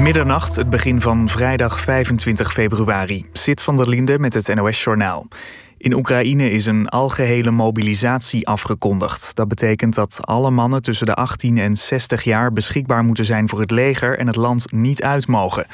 [0.00, 3.26] Middernacht, het begin van vrijdag 25 februari.
[3.32, 5.28] Zit van der Linde met het NOS-journaal.
[5.76, 9.34] In Oekraïne is een algehele mobilisatie afgekondigd.
[9.34, 13.60] Dat betekent dat alle mannen tussen de 18 en 60 jaar beschikbaar moeten zijn voor
[13.60, 15.66] het leger en het land niet uit mogen.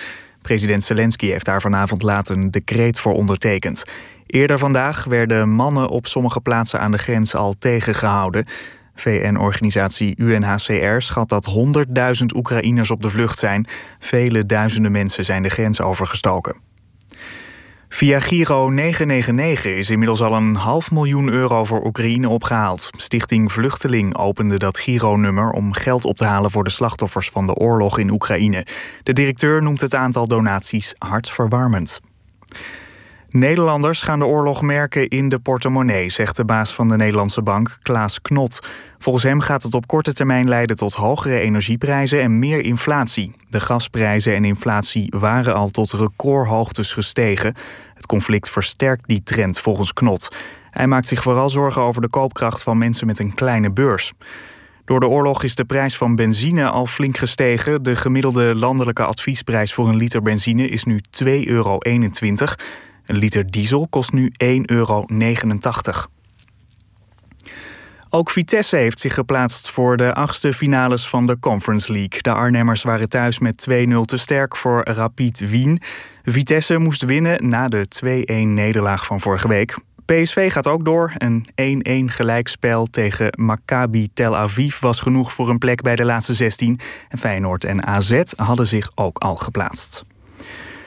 [0.42, 3.84] President Zelensky heeft daar vanavond laat een decreet voor ondertekend.
[4.26, 8.46] Eerder vandaag werden mannen op sommige plaatsen aan de grens al tegengehouden.
[8.96, 11.50] VN-organisatie UNHCR schat dat
[12.20, 13.66] 100.000 Oekraïners op de vlucht zijn.
[13.98, 16.56] Vele duizenden mensen zijn de grens overgestoken.
[17.88, 22.90] Via Giro 999 is inmiddels al een half miljoen euro voor Oekraïne opgehaald.
[22.96, 27.54] Stichting Vluchteling opende dat Giro-nummer om geld op te halen voor de slachtoffers van de
[27.54, 28.66] oorlog in Oekraïne.
[29.02, 32.00] De directeur noemt het aantal donaties hartverwarmend.
[33.38, 37.78] Nederlanders gaan de oorlog merken in de portemonnee, zegt de baas van de Nederlandse bank,
[37.82, 38.68] Klaas Knot.
[38.98, 43.32] Volgens hem gaat het op korte termijn leiden tot hogere energieprijzen en meer inflatie.
[43.48, 47.54] De gasprijzen en inflatie waren al tot recordhoogtes gestegen.
[47.94, 50.36] Het conflict versterkt die trend volgens Knot.
[50.70, 54.12] Hij maakt zich vooral zorgen over de koopkracht van mensen met een kleine beurs.
[54.84, 57.82] Door de oorlog is de prijs van benzine al flink gestegen.
[57.82, 61.78] De gemiddelde landelijke adviesprijs voor een liter benzine is nu 2,21 euro.
[63.06, 65.06] Een liter diesel kost nu 1,89 euro.
[68.10, 72.22] Ook Vitesse heeft zich geplaatst voor de achtste finales van de Conference League.
[72.22, 75.80] De Arnhemmers waren thuis met 2-0 te sterk voor Rapid Wien.
[76.22, 79.78] Vitesse moest winnen na de 2-1-nederlaag van vorige week.
[80.04, 81.12] PSV gaat ook door.
[81.18, 81.46] Een
[82.10, 86.80] 1-1 gelijkspel tegen Maccabi Tel Aviv was genoeg voor een plek bij de laatste 16.
[87.08, 90.04] En Feyenoord en AZ hadden zich ook al geplaatst.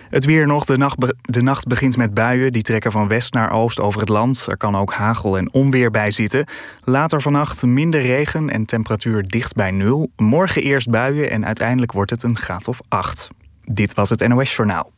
[0.09, 0.65] Het weer nog.
[0.65, 2.53] De nacht, de nacht begint met buien.
[2.53, 4.45] Die trekken van west naar oost over het land.
[4.49, 6.45] Er kan ook hagel en onweer bij zitten.
[6.83, 10.11] Later vannacht minder regen en temperatuur dicht bij nul.
[10.15, 13.27] Morgen eerst buien en uiteindelijk wordt het een graad of acht.
[13.63, 14.91] Dit was het NOS Journaal.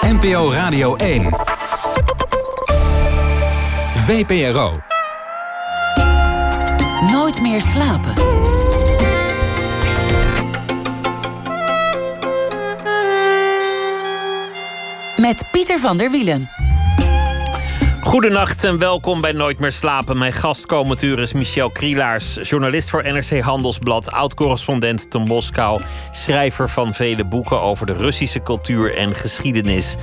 [0.00, 1.22] NPO, NPO Radio 1.
[4.04, 4.72] VPRO.
[7.10, 8.53] Nooit meer slapen.
[15.16, 16.48] Met Pieter van der Wielen.
[18.00, 20.18] Goedenacht en welkom bij Nooit meer slapen.
[20.18, 25.80] Mijn gastcommatuur is Michel Krielaars, journalist voor NRC Handelsblad, oud-correspondent te Moskou,
[26.10, 29.94] schrijver van vele boeken over de Russische cultuur en geschiedenis.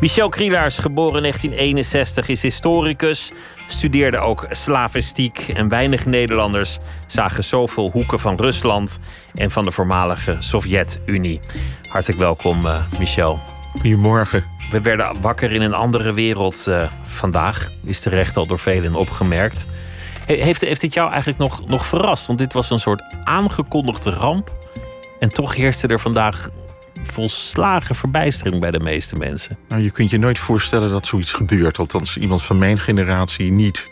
[0.00, 3.32] Michel Krielaars, geboren in 1961, is historicus,
[3.66, 8.98] studeerde ook slavistiek en weinig Nederlanders zagen zoveel hoeken van Rusland
[9.34, 11.40] en van de voormalige Sovjet-Unie.
[11.88, 13.55] Hartelijk welkom, uh, Michel.
[13.80, 14.44] Goedemorgen.
[14.70, 17.70] We werden wakker in een andere wereld uh, vandaag.
[17.84, 19.66] Is terecht al door velen opgemerkt.
[20.26, 22.26] Heeft, heeft dit jou eigenlijk nog, nog verrast?
[22.26, 24.54] Want dit was een soort aangekondigde ramp.
[25.18, 26.50] En toch heerste er vandaag
[27.02, 29.58] volslagen verbijstering bij de meeste mensen.
[29.68, 31.78] Nou, je kunt je nooit voorstellen dat zoiets gebeurt.
[31.78, 33.90] Althans, iemand van mijn generatie niet.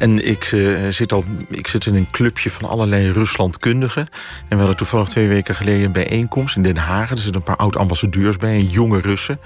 [0.00, 4.08] En ik, uh, zit al, ik zit in een clubje van allerlei Ruslandkundigen.
[4.48, 7.10] En we hadden toevallig twee weken geleden een bijeenkomst in Den Haag.
[7.10, 9.40] Er zitten een paar oud-ambassadeurs bij en jonge Russen.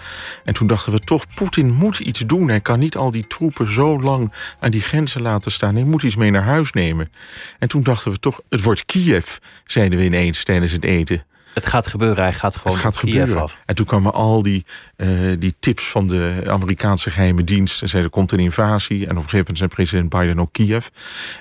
[0.45, 2.49] En toen dachten we toch, Poetin moet iets doen.
[2.49, 5.75] Hij kan niet al die troepen zo lang aan die grenzen laten staan.
[5.75, 7.13] Hij moet iets mee naar huis nemen.
[7.59, 11.25] En toen dachten we toch, het wordt Kiev, zeiden we ineens tijdens het eten.
[11.55, 13.43] Het gaat gebeuren, hij gaat gewoon het gaat gebeuren.
[13.43, 13.59] af.
[13.67, 14.65] En toen kwamen al die,
[14.97, 17.83] uh, die tips van de Amerikaanse geheime dienst.
[17.83, 18.97] En zeiden, er komt een invasie.
[18.97, 20.87] En op een gegeven moment zijn president Biden ook Kiev.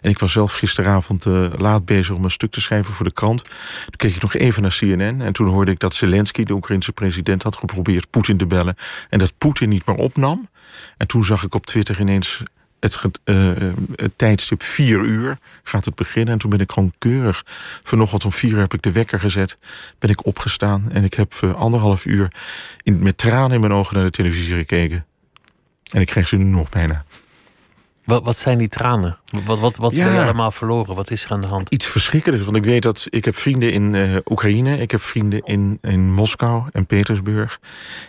[0.02, 3.14] En ik was zelf gisteravond uh, laat bezig om een stuk te schrijven voor de
[3.14, 3.44] krant.
[3.44, 5.22] Toen keek ik nog even naar CNN.
[5.22, 8.76] En toen hoorde ik dat Zelensky, de Oekraïnse president, had geprobeerd Poetin te bellen.
[9.10, 10.50] En dat Poetin niet meer opnam.
[10.98, 12.44] En toen zag ik op Twitter ineens
[12.92, 13.74] het, uh,
[14.16, 16.34] tijdstip vier uur gaat het beginnen.
[16.34, 17.46] En toen ben ik gewoon keurig.
[17.84, 19.58] Vanochtend om vier uur heb ik de wekker gezet.
[20.00, 20.92] Ben ik opgestaan.
[20.92, 22.34] En ik heb uh, anderhalf uur
[22.84, 25.06] in, met tranen in mijn ogen naar de televisie gekeken.
[25.92, 27.06] En ik krijg ze nu nog bijna.
[28.04, 29.18] Wat, wat zijn die tranen?
[29.46, 30.96] Wat, wat, wat ja, ben je allemaal verloren?
[30.96, 31.70] Wat is er aan de hand?
[31.70, 32.46] Iets verschrikkelijks.
[32.46, 34.78] Want ik weet dat ik heb vrienden in uh, Oekraïne.
[34.78, 37.60] Ik heb vrienden in, in Moskou en Petersburg.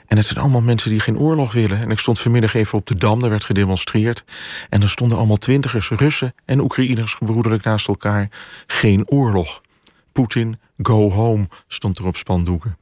[0.06, 1.81] En het zijn allemaal mensen die geen oorlog willen.
[1.81, 3.20] En ik stond vanmiddag even op de Dam.
[3.20, 4.25] Daar werd gedemonstreerd.
[4.69, 8.29] En er stonden allemaal twintigers Russen en Oekraïners gebroederlijk naast elkaar.
[8.67, 9.61] Geen oorlog.
[10.12, 12.76] Poetin, go home, stond er op spandoeken.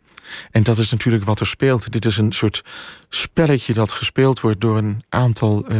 [0.50, 1.92] En dat is natuurlijk wat er speelt.
[1.92, 2.64] Dit is een soort
[3.08, 5.78] spelletje dat gespeeld wordt door een aantal uh,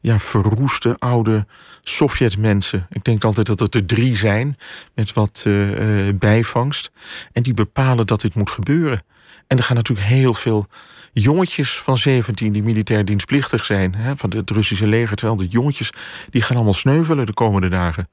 [0.00, 1.46] ja, verroeste oude
[1.82, 2.86] Sovjetmensen.
[2.90, 4.56] Ik denk altijd dat het er drie zijn,
[4.94, 6.90] met wat uh, bijvangst.
[7.32, 9.02] En die bepalen dat dit moet gebeuren.
[9.46, 10.66] En er gaan natuurlijk heel veel
[11.12, 15.92] jongetjes van 17 die militair dienstplichtig zijn, hè, van het Russische leger, terwijl de jongetjes,
[16.30, 18.08] die gaan allemaal sneuvelen de komende dagen.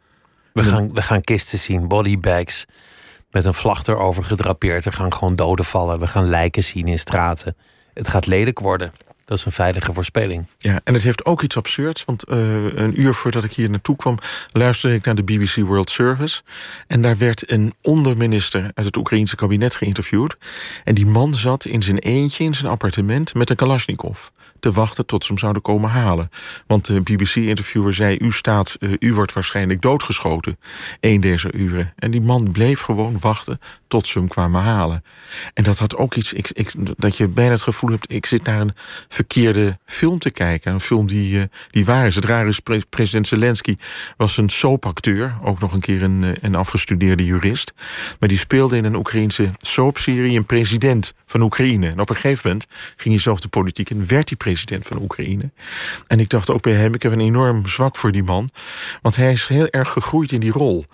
[0.53, 2.65] We gaan, we gaan kisten zien, bodybags
[3.37, 4.85] met een vlag erover gedrapeerd.
[4.85, 5.99] Er gaan gewoon doden vallen.
[5.99, 7.55] We gaan lijken zien in straten.
[7.93, 8.91] Het gaat lelijk worden.
[9.25, 10.45] Dat is een veilige voorspelling.
[10.57, 12.05] Ja, en het heeft ook iets absurds.
[12.05, 12.37] Want uh,
[12.73, 14.17] een uur voordat ik hier naartoe kwam,
[14.51, 16.41] luisterde ik naar de BBC World Service.
[16.87, 20.37] En daar werd een onderminister uit het Oekraïense kabinet geïnterviewd.
[20.83, 24.19] En die man zat in zijn eentje in zijn appartement met een Kalashnikov
[24.59, 26.29] te wachten tot ze hem zouden komen halen.
[26.67, 30.57] Want de BBC-interviewer zei: U staat, uh, u wordt waarschijnlijk doodgeschoten.
[30.99, 31.93] Een deze uren.
[31.95, 35.03] En die man bleef gewoon wachten tot ze hem kwamen halen.
[35.53, 38.43] En dat had ook iets, ik, ik, dat je bijna het gevoel hebt: ik zit
[38.43, 38.73] naar een
[39.07, 40.73] verkeerde film te kijken.
[40.73, 42.15] Een film die, uh, die waar is.
[42.15, 43.75] Het rare is, president Zelensky
[44.17, 45.35] was een soapacteur.
[45.43, 47.73] Ook nog een keer een, eh, afgestudeerde jurist.
[48.19, 51.87] Maar die speelde in een Oekraïense soapserie een president van Oekraïne.
[51.87, 55.01] En op een gegeven moment ging hij zelf de politiek en werd hij president van
[55.01, 55.49] Oekraïne.
[56.07, 58.49] En ik dacht ook bij hem, ik heb een enorm zwak voor die man.
[59.01, 60.85] Want hij is heel erg gegroeid in die rol.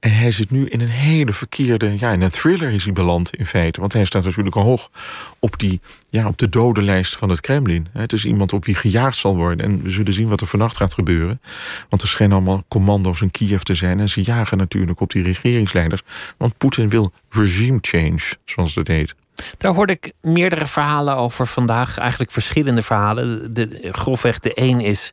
[0.00, 3.36] En hij zit nu in een hele verkeerde, ja, in een thriller is hij beland
[3.36, 3.80] in feite.
[3.80, 4.90] Want hij staat natuurlijk hoog
[5.38, 5.80] op, die,
[6.10, 7.86] ja, op de dodenlijst van het Kremlin.
[7.92, 9.66] Het is iemand op wie gejaagd zal worden.
[9.66, 11.40] En we zullen zien wat er vannacht gaat gebeuren.
[11.88, 14.00] Want er schijnen allemaal commando's in Kiev te zijn.
[14.00, 16.02] En ze jagen natuurlijk op die regeringsleiders.
[16.36, 19.14] Want Poetin wil regime change, zoals dat heet.
[19.58, 23.54] Daar hoorde ik meerdere verhalen over vandaag, eigenlijk verschillende verhalen.
[23.54, 25.12] De, grofweg de een is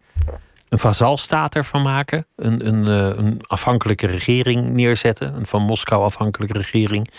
[0.70, 6.58] een vazalstaat ervan maken, een, een, eh, een afhankelijke regering neerzetten, een van Moskou afhankelijke
[6.58, 7.12] regering.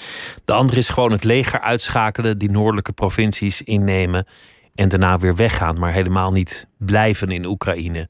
[0.44, 4.26] De andere is gewoon het leger uitschakelen, die noordelijke provincies innemen
[4.75, 8.08] en daarna weer weggaan, maar helemaal niet blijven in Oekraïne.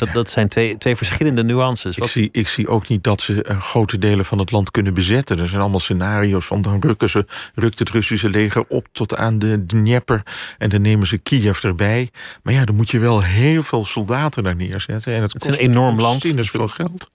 [0.00, 1.96] Dat, dat zijn twee, twee verschillende nuances.
[1.96, 4.94] Ik zie, ik zie ook niet dat ze uh, grote delen van het land kunnen
[4.94, 5.38] bezetten.
[5.38, 9.38] Er zijn allemaal scenario's van dan rukken ze, rukt het Russische leger op tot aan
[9.38, 10.22] de Dnieper
[10.58, 12.10] en dan nemen ze Kiev erbij.
[12.42, 15.14] Maar ja, dan moet je wel heel veel soldaten daar neerzetten.
[15.14, 16.24] En het, het is een enorm land.
[16.24, 17.10] is veel geld.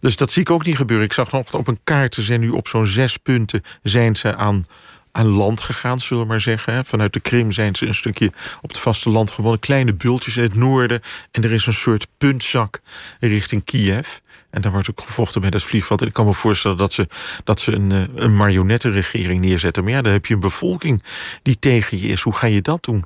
[0.00, 1.06] Dus dat zie ik ook niet gebeuren.
[1.06, 4.36] Ik zag nog op een kaart, ze zijn nu op zo'n zes punten zijn ze
[4.36, 4.64] aan
[5.12, 6.84] aan land gegaan, zullen we maar zeggen.
[6.84, 10.54] Vanuit de Krim zijn ze een stukje op het vasteland gewoon kleine bultjes in het
[10.54, 11.00] noorden.
[11.30, 12.80] En er is een soort puntzak
[13.20, 14.08] richting Kiev.
[14.50, 16.00] En daar wordt ook gevochten bij dat vliegveld.
[16.00, 17.06] En ik kan me voorstellen dat ze,
[17.44, 19.84] dat ze een, eh, een marionettenregering neerzetten.
[19.84, 21.02] Maar ja, dan heb je een bevolking
[21.42, 22.22] die tegen je is.
[22.22, 23.04] Hoe ga je dat doen?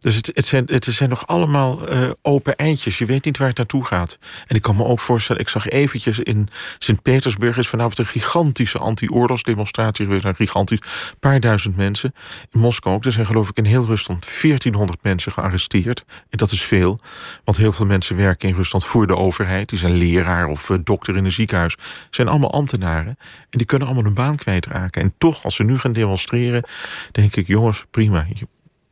[0.00, 2.98] Dus het, het, zijn, zijn nog allemaal uh, open eindjes.
[2.98, 4.18] Je weet niet waar het naartoe gaat.
[4.46, 6.48] En ik kan me ook voorstellen, ik zag eventjes in
[6.78, 7.56] Sint-Petersburg...
[7.56, 10.24] is vanavond een gigantische anti-oorlogsdemonstratie geweest.
[10.24, 10.80] Een gigantisch,
[11.20, 12.14] paar duizend mensen.
[12.50, 13.04] In Moskou ook.
[13.04, 16.04] Er zijn geloof ik in heel Rusland 1400 mensen gearresteerd.
[16.30, 17.00] En dat is veel.
[17.44, 19.68] Want heel veel mensen werken in Rusland voor de overheid.
[19.68, 21.76] Die zijn leraar of uh, dokter in een ziekenhuis.
[22.10, 23.18] zijn allemaal ambtenaren.
[23.50, 25.02] En die kunnen allemaal hun baan kwijtraken.
[25.02, 26.64] En toch, als ze nu gaan demonstreren...
[27.12, 28.26] denk ik, jongens, prima.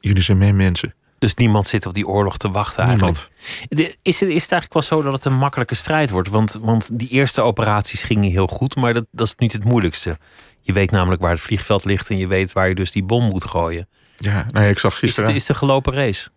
[0.01, 0.95] Jullie zijn mijn mensen.
[1.19, 3.31] Dus niemand zit op die oorlog te wachten eigenlijk.
[3.69, 3.97] Niemand.
[4.03, 6.29] Is het, is het eigenlijk wel zo dat het een makkelijke strijd wordt?
[6.29, 10.19] Want, want die eerste operaties gingen heel goed, maar dat, dat is niet het moeilijkste.
[10.61, 13.25] Je weet namelijk waar het vliegveld ligt en je weet waar je dus die bom
[13.25, 13.89] moet gooien.
[14.17, 15.29] Ja, nou ja, ik zag gisteren.
[15.29, 16.29] Is het, is de gelopen race?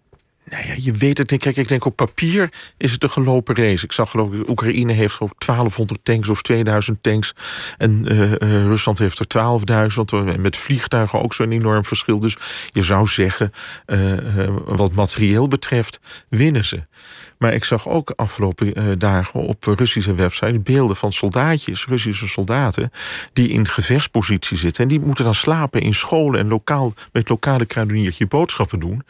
[0.44, 1.38] Nou ja, je weet het.
[1.38, 3.86] Kijk, ik denk op papier is het een gelopen race.
[3.86, 7.34] Ik zag geloof ik, Oekraïne heeft ook 1200 tanks of 2000 tanks.
[7.78, 10.40] En uh, uh, Rusland heeft er 12.000.
[10.40, 12.20] Met vliegtuigen ook zo'n enorm verschil.
[12.20, 12.38] Dus
[12.70, 13.52] je zou zeggen,
[14.66, 16.00] wat materieel betreft,
[16.30, 16.84] winnen ze.
[17.42, 22.92] Maar ik zag ook afgelopen uh, dagen op Russische website beelden van soldaatjes, Russische soldaten,
[23.34, 24.84] die in gevechtspositie zitten.
[24.84, 29.04] En die moeten dan slapen in scholen en lokaal, met lokale kruideniertje boodschappen doen.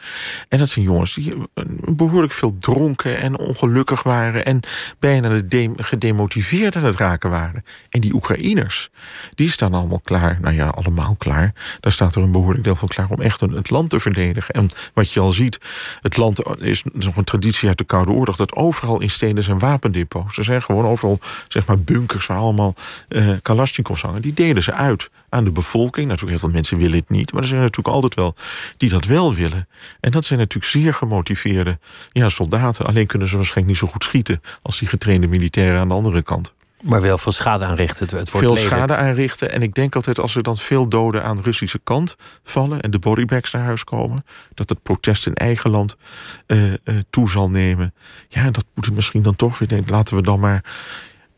[0.48, 4.60] En dat zijn jongens die eh, behoorlijk veel dronken en ongelukkig waren en
[4.98, 5.40] bijna
[5.76, 7.64] gedemotiveerd aan het raken waren.
[7.88, 8.90] En die Oekraïners,
[9.34, 10.38] die staan allemaal klaar.
[10.40, 11.54] Nou ja, allemaal klaar.
[11.80, 14.54] Daar staat er een behoorlijk deel van klaar om echt het land te verdedigen.
[14.54, 15.58] En wat je al ziet,
[16.00, 19.58] het land is nog een traditie uit de Koude Oorlog dat overal in steden zijn
[19.58, 20.38] wapendepots.
[20.38, 22.74] Er zijn gewoon overal zeg maar, bunkers waar allemaal
[23.08, 24.22] uh, Kalashnikovs hangen.
[24.22, 26.06] Die delen ze uit aan de bevolking.
[26.06, 27.32] Natuurlijk, heel veel mensen willen het niet.
[27.32, 28.34] Maar er zijn natuurlijk altijd wel
[28.76, 29.68] die dat wel willen.
[30.00, 31.78] En dat zijn natuurlijk zeer gemotiveerde
[32.12, 32.86] ja, soldaten.
[32.86, 36.22] Alleen kunnen ze waarschijnlijk niet zo goed schieten als die getrainde militairen aan de andere
[36.22, 36.52] kant.
[36.82, 38.02] Maar wel veel schade aanrichten.
[38.02, 39.52] Het wordt veel schade aanrichten.
[39.52, 42.80] En ik denk altijd als er dan veel doden aan de Russische kant vallen...
[42.80, 44.24] en de bodybags naar huis komen...
[44.54, 45.96] dat het protest in eigen land
[46.46, 46.76] uh, uh,
[47.10, 47.94] toe zal nemen.
[48.28, 49.92] Ja, dat moet misschien dan toch weer denken.
[49.92, 50.64] Laten we dan maar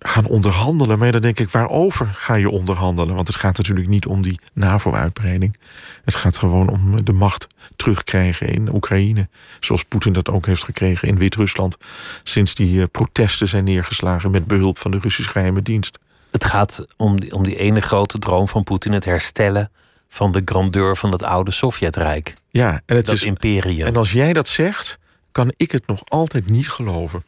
[0.09, 0.99] gaan onderhandelen.
[0.99, 3.15] Maar dan denk ik, waarover ga je onderhandelen?
[3.15, 5.57] Want het gaat natuurlijk niet om die NAVO-uitbreiding.
[6.05, 7.47] Het gaat gewoon om de macht
[7.77, 9.29] terugkrijgen in Oekraïne.
[9.61, 11.77] Zoals Poetin dat ook heeft gekregen in Wit-Rusland.
[12.23, 15.99] Sinds die eh, protesten zijn neergeslagen met behulp van de Russische geheime dienst.
[16.31, 19.71] Het gaat om die, om die ene grote droom van Poetin, het herstellen
[20.09, 22.35] van de grandeur van het oude Sovjetrijk.
[22.49, 23.87] Ja, en het dat is imperium.
[23.87, 24.99] En als jij dat zegt,
[25.33, 27.25] kan ik het nog altijd niet geloven.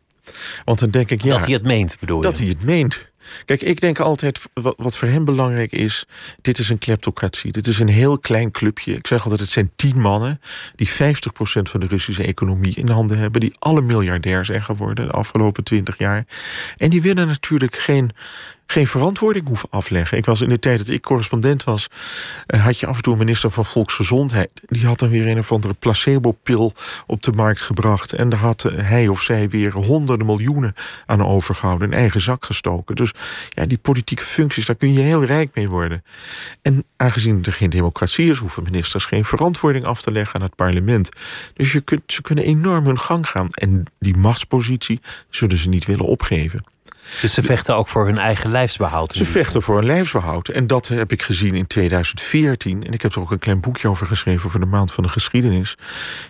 [0.64, 1.30] Want dan denk ik, ja...
[1.30, 2.22] Dat hij het meent, bedoel je?
[2.22, 3.10] Dat hij het meent.
[3.44, 6.06] Kijk, ik denk altijd, wat, wat voor hem belangrijk is...
[6.40, 8.94] dit is een kleptocratie, dit is een heel klein clubje.
[8.94, 10.40] Ik zeg altijd, het zijn tien mannen...
[10.74, 10.92] die 50%
[11.62, 13.40] van de Russische economie in handen hebben...
[13.40, 16.26] die alle miljardair zijn geworden de afgelopen twintig jaar.
[16.76, 18.10] En die willen natuurlijk geen
[18.66, 20.18] geen verantwoording hoeven afleggen.
[20.18, 21.88] Ik was in de tijd dat ik correspondent was,
[22.46, 24.50] eh, had je af en toe een minister van Volksgezondheid.
[24.66, 26.72] Die had dan weer een of andere placebo-pil
[27.06, 28.12] op de markt gebracht.
[28.12, 30.74] En daar had eh, hij of zij weer honderden miljoenen
[31.06, 32.96] aan overgehouden, in eigen zak gestoken.
[32.96, 33.12] Dus
[33.48, 36.04] ja, die politieke functies, daar kun je heel rijk mee worden.
[36.62, 40.56] En aangezien er geen democratie is, hoeven ministers geen verantwoording af te leggen aan het
[40.56, 41.08] parlement.
[41.54, 43.48] Dus je kunt, ze kunnen enorm hun gang gaan.
[43.50, 46.75] En die machtspositie zullen ze niet willen opgeven.
[47.20, 49.12] Dus ze vechten ook voor hun eigen lijfsbehoud?
[49.12, 50.48] Ze vechten voor hun lijfsbehoud.
[50.48, 52.84] En dat heb ik gezien in 2014.
[52.84, 55.08] En ik heb er ook een klein boekje over geschreven voor de maand van de
[55.08, 55.76] geschiedenis.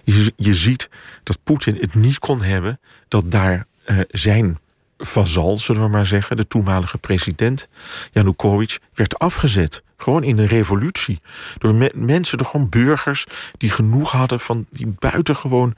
[0.05, 0.89] Je, je ziet
[1.23, 4.59] dat Poetin het niet kon hebben dat daar uh, zijn
[4.99, 7.69] vazal, zullen we maar zeggen, de toenmalige president
[8.13, 9.83] Janukovic, werd afgezet.
[9.97, 11.21] Gewoon in een revolutie.
[11.59, 13.25] Door me mensen, door gewoon burgers
[13.57, 15.75] die genoeg hadden van die buitengewoon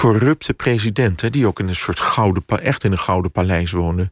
[0.00, 4.10] corrupte president, die ook in een soort gouden, echt in een gouden paleis woonde.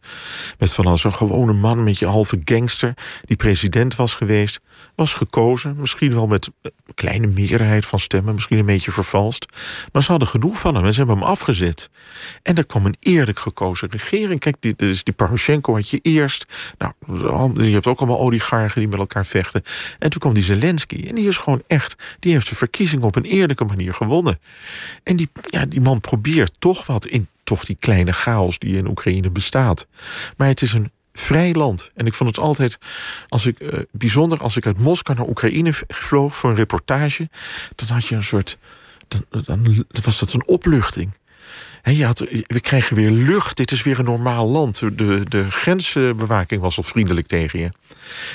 [0.58, 4.60] Met van als een gewone man met je halve gangster, die president was geweest
[4.94, 5.76] was gekozen.
[5.76, 9.46] Misschien wel met een kleine meerderheid van stemmen, misschien een beetje vervalst.
[9.92, 11.90] Maar ze hadden genoeg van hem en ze hebben hem afgezet.
[12.42, 14.40] En er kwam een eerlijk gekozen regering.
[14.40, 16.46] Kijk, die, dus die Poroshenko had je eerst.
[16.78, 19.62] Nou, je hebt ook allemaal oligarchen die met elkaar vechten.
[19.98, 21.04] En toen kwam die Zelensky.
[21.08, 24.38] En die is gewoon echt, die heeft de verkiezing op een eerlijke manier gewonnen.
[25.02, 28.88] En die, ja, die man probeert toch wat in toch die kleine chaos die in
[28.88, 29.86] Oekraïne bestaat.
[30.36, 31.90] Maar het is een vrij land.
[31.94, 32.78] En ik vond het altijd
[33.28, 37.28] als ik, uh, bijzonder als ik uit Moskou naar Oekraïne vloog voor een reportage.
[37.74, 38.58] Dan had je een soort.
[39.08, 41.12] Dan, dan was dat een opluchting.
[41.82, 43.56] He, je had, we krijgen weer lucht.
[43.56, 44.78] Dit is weer een normaal land.
[44.78, 47.70] De, de grensbewaking was al vriendelijk tegen je.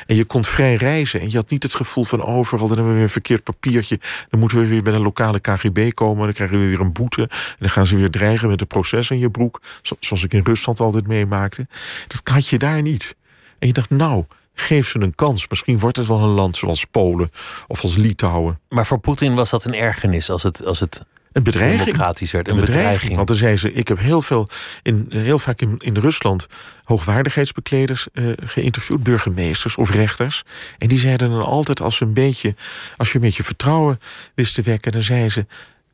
[0.07, 1.19] En je kon vrij reizen.
[1.19, 2.67] En je had niet het gevoel van overal...
[2.67, 3.99] dan hebben we weer een verkeerd papiertje.
[4.29, 6.23] Dan moeten we weer bij een lokale KGB komen.
[6.23, 7.21] Dan krijgen we weer een boete.
[7.21, 9.61] En dan gaan ze weer dreigen met een proces in je broek.
[9.99, 11.67] Zoals ik in Rusland altijd meemaakte.
[12.07, 13.15] Dat had je daar niet.
[13.59, 15.47] En je dacht, nou, geef ze een kans.
[15.47, 17.29] Misschien wordt het wel een land zoals Polen
[17.67, 18.59] of als Litouwen.
[18.69, 21.83] Maar voor Poetin was dat een ergernis als het, als het een bedreiging.
[21.83, 22.47] Democratisch werd.
[22.47, 23.15] Een, bedreiging.
[23.15, 24.47] Want dan zei ze: Ik heb heel, veel
[24.81, 26.47] in, heel vaak in, in Rusland
[26.83, 30.43] hoogwaardigheidsbekleders uh, geïnterviewd, burgemeesters of rechters.
[30.77, 32.55] En die zeiden dan altijd: als, een beetje,
[32.97, 33.99] als je een beetje vertrouwen
[34.35, 35.45] wist te wekken, dan zeiden ze.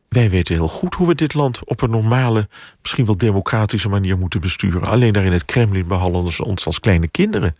[0.10, 2.48] Wij weten heel goed hoe we dit land op een normale,
[2.82, 4.84] misschien wel democratische manier moeten besturen.
[4.84, 7.56] Alleen daar in het Kremlin behandelen ze ons als kleine kinderen.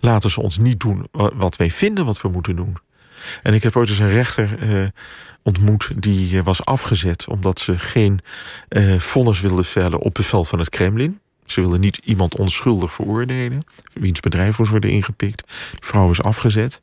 [0.00, 2.76] Laten ze ons niet doen wat wij vinden wat we moeten doen.
[3.42, 4.86] En ik heb ooit eens een rechter uh,
[5.42, 8.20] ontmoet die eh, was afgezet omdat ze geen
[8.68, 11.20] uh, vonnis wilde vellen op bevel van het Kremlin.
[11.44, 15.44] Ze wilden niet iemand onschuldig veroordelen, wiens bedrijf moest worden ingepikt.
[15.70, 16.80] Die vrouw is afgezet.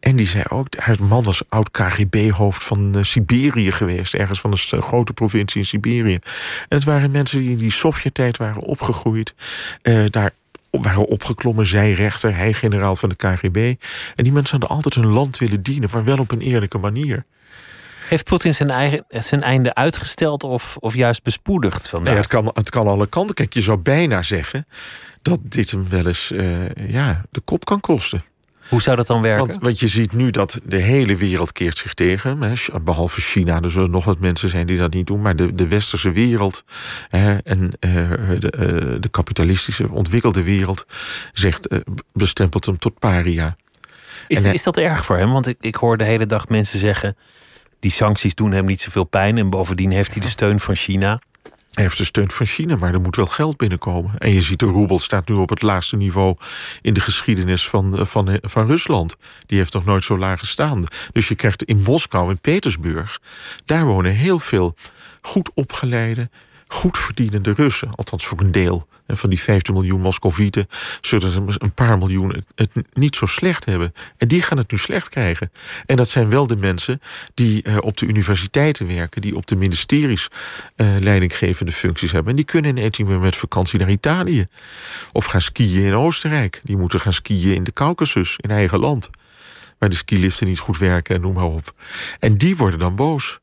[0.00, 4.82] En die zei ook, haar man was oud KGB-hoofd van Siberië geweest, ergens van een
[4.82, 6.14] grote provincie in Siberië.
[6.14, 9.34] En het waren mensen die in die Sovjet-tijd waren opgegroeid,
[10.10, 10.32] daar
[10.70, 13.74] waren opgeklommen, zij rechter, hij generaal van de KGB.
[14.14, 17.24] En die mensen hadden altijd hun land willen dienen, maar wel op een eerlijke manier.
[18.08, 22.12] Heeft Poetin zijn, eigen, zijn einde uitgesteld of, of juist bespoedigd vandaag?
[22.12, 23.34] Nee, het, kan, het kan alle kanten.
[23.34, 24.64] Kijk, je zou bijna zeggen
[25.22, 28.22] dat dit hem wel eens uh, ja, de kop kan kosten.
[28.70, 29.46] Hoe zou dat dan werken?
[29.46, 32.56] Want, want, je ziet nu dat de hele wereld keert zich tegen.
[32.82, 35.22] Behalve China, er zullen nog wat mensen zijn die dat niet doen.
[35.22, 36.64] Maar de, de westerse wereld
[37.08, 40.86] hè, en uh, de, uh, de, kapitalistische ontwikkelde wereld
[41.32, 41.78] zegt, uh,
[42.12, 43.56] bestempelt hem tot paria.
[44.28, 45.32] Is, en, is dat erg voor hem?
[45.32, 47.16] Want ik, ik hoor de hele dag mensen zeggen
[47.80, 49.38] die sancties doen hem niet zoveel pijn.
[49.38, 51.20] En bovendien heeft hij de steun van China.
[51.70, 54.18] Hij heeft de steun van China, maar er moet wel geld binnenkomen.
[54.18, 56.36] En je ziet, de roebel staat nu op het laagste niveau
[56.82, 59.16] in de geschiedenis van, eh, van, eh, van Rusland.
[59.46, 60.84] Die heeft nog nooit zo laag gestaan.
[61.12, 63.20] Dus je krijgt in Moskou, in Petersburg,
[63.64, 64.74] daar wonen heel veel
[65.20, 66.30] goed opgeleide,
[66.66, 67.94] goed verdienende Russen.
[67.94, 68.88] Althans voor een deel.
[69.16, 70.68] Van die 15 miljoen Moscovieten
[71.00, 73.94] zullen er een paar miljoen het niet zo slecht hebben.
[74.16, 75.52] En die gaan het nu slecht krijgen.
[75.86, 77.00] En dat zijn wel de mensen
[77.34, 80.28] die uh, op de universiteiten werken, die op de ministeries
[80.76, 82.30] uh, leidinggevende functies hebben.
[82.30, 84.46] En die kunnen ineens niet meer met vakantie naar Italië.
[85.12, 86.60] Of gaan skiën in Oostenrijk.
[86.64, 89.10] Die moeten gaan skiën in de Caucasus, in eigen land.
[89.78, 91.74] Waar de skiliften niet goed werken en noem maar op.
[92.18, 93.40] En die worden dan boos.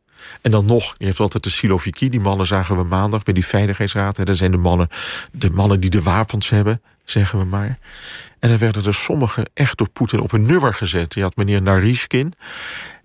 [0.48, 3.46] En dan nog, je hebt altijd de Siloviki, die mannen zagen we maandag bij die
[3.46, 4.26] Veiligheidsraad.
[4.26, 4.88] Dat zijn de mannen,
[5.32, 7.78] de mannen die de wapens hebben, zeggen we maar.
[8.40, 11.14] En dan werden er sommigen echt door Poetin op een nummer gezet.
[11.14, 12.34] Je had meneer Narishkin.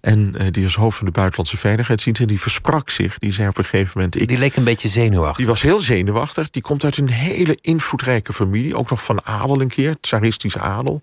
[0.01, 2.21] En uh, die is hoofd van de buitenlandse veiligheidsdienst.
[2.21, 3.19] En die versprak zich.
[3.19, 4.21] Die zei op een gegeven moment.
[4.21, 5.37] Ik, die leek een beetje zenuwachtig.
[5.37, 6.51] Die was heel zenuwachtig.
[6.51, 8.77] Die komt uit een hele invloedrijke familie.
[8.77, 9.97] Ook nog van adel een keer.
[10.01, 11.01] Tsaristische adel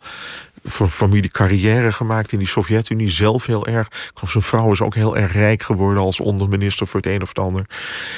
[0.63, 3.09] voor familie carrière gemaakt in die Sovjet-Unie.
[3.09, 4.11] Zelf heel erg.
[4.27, 7.39] Zijn vrouw is ook heel erg rijk geworden als onderminister voor het een of het
[7.39, 7.65] ander.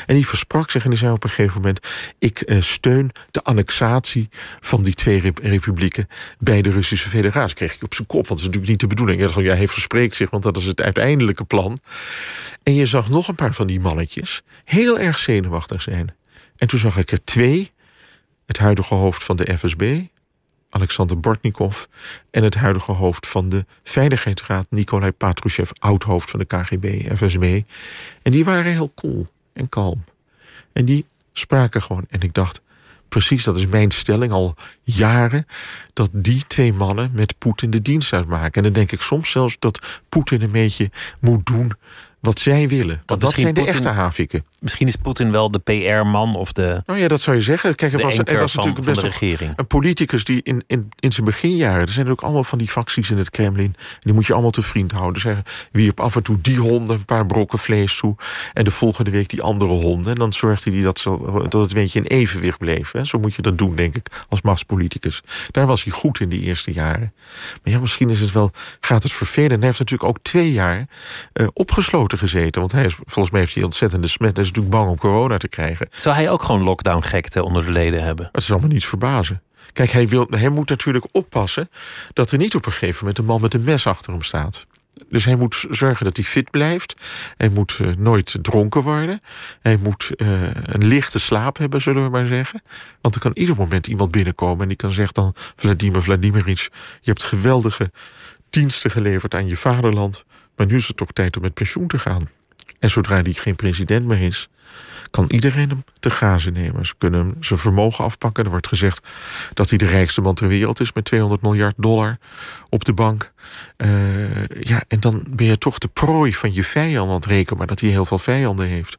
[0.05, 1.79] En die versprak zich en die zei op een gegeven moment:
[2.19, 4.29] Ik uh, steun de annexatie
[4.59, 6.07] van die twee rep republieken
[6.39, 7.55] bij de Russische Federatie.
[7.55, 9.33] Kreeg ik op zijn kop, want dat is natuurlijk niet de bedoeling.
[9.33, 11.79] Hij, ja, hij verspreekt zich, want dat is het uiteindelijke plan.
[12.63, 16.15] En je zag nog een paar van die mannetjes heel erg zenuwachtig zijn.
[16.57, 17.71] En toen zag ik er twee.
[18.45, 20.01] Het huidige hoofd van de FSB,
[20.71, 21.83] Alexander Bortnikov
[22.31, 27.61] en het huidige hoofd van de Veiligheidsraad, Nikolai Patrushev, oud-hoofd van de KGB, FSB.
[28.21, 30.01] En die waren heel cool en kalm.
[30.73, 32.05] En die spraken gewoon.
[32.09, 32.61] En ik dacht,
[33.09, 35.45] precies, dat is mijn stelling al jaren,
[35.93, 38.53] dat die twee mannen met Poetin de dienst uitmaken.
[38.53, 41.71] En dan denk ik soms zelfs dat Poetin een beetje moet doen
[42.21, 43.01] wat zij willen.
[43.05, 44.45] Want dat zijn de echte haviken.
[44.59, 46.83] Misschien is Poetin wel de PR-man of de.
[46.85, 47.75] Nou ja, dat zou je zeggen.
[47.75, 49.53] Kijk, er was, er was van, natuurlijk best regering.
[49.55, 51.81] een politicus die in, in, in zijn beginjaren.
[51.81, 53.75] Er zijn er ook allemaal van die facties in het Kremlin.
[53.75, 55.21] En die moet je allemaal te vriend houden.
[55.21, 58.15] Zeggen, wierp af en toe die honden een paar brokken vlees toe.
[58.53, 60.11] En de volgende week die andere honden.
[60.11, 61.03] En dan zorgde hij dat,
[61.49, 62.91] dat het in evenwicht bleef.
[62.91, 63.05] Hè.
[63.05, 65.21] Zo moet je dat doen, denk ik, als machtspoliticus.
[65.51, 67.13] Daar was hij goed in die eerste jaren.
[67.63, 68.51] Maar ja, misschien is het wel.
[68.79, 69.51] Gaat het vervelend.
[69.51, 70.87] Hij heeft natuurlijk ook twee jaar
[71.33, 72.61] uh, opgesloten gezeten.
[72.61, 74.35] Want hij is, volgens mij heeft hij ontzettende smet.
[74.35, 75.87] Hij is natuurlijk bang om corona te krijgen.
[75.91, 78.29] Zou hij ook gewoon lockdown-gekte onder de leden hebben?
[78.31, 79.41] Dat zal me niets verbazen.
[79.73, 81.69] Kijk, hij, wil, hij moet natuurlijk oppassen
[82.13, 84.65] dat er niet op een gegeven moment een man met een mes achter hem staat.
[85.09, 86.95] Dus hij moet zorgen dat hij fit blijft.
[87.37, 89.21] Hij moet uh, nooit dronken worden.
[89.61, 92.61] Hij moet uh, een lichte slaap hebben, zullen we maar zeggen.
[93.01, 95.35] Want er kan ieder moment iemand binnenkomen en die kan zeggen dan...
[95.55, 96.63] Vladimir Vladimirovich,
[97.01, 97.91] je hebt geweldige
[98.49, 100.25] diensten geleverd aan je vaderland.
[100.61, 102.27] Maar nu is het toch tijd om met pensioen te gaan.
[102.79, 104.49] En zodra hij geen president meer is,
[105.11, 106.85] kan iedereen hem te grazen nemen.
[106.85, 108.43] Ze kunnen hem zijn vermogen afpakken.
[108.43, 109.07] Er wordt gezegd
[109.53, 112.17] dat hij de rijkste man ter wereld is met 200 miljard dollar
[112.69, 113.31] op de bank.
[113.77, 117.09] Uh, ja, en dan ben je toch de prooi van je vijand.
[117.09, 118.97] Want reken maar dat hij heel veel vijanden heeft.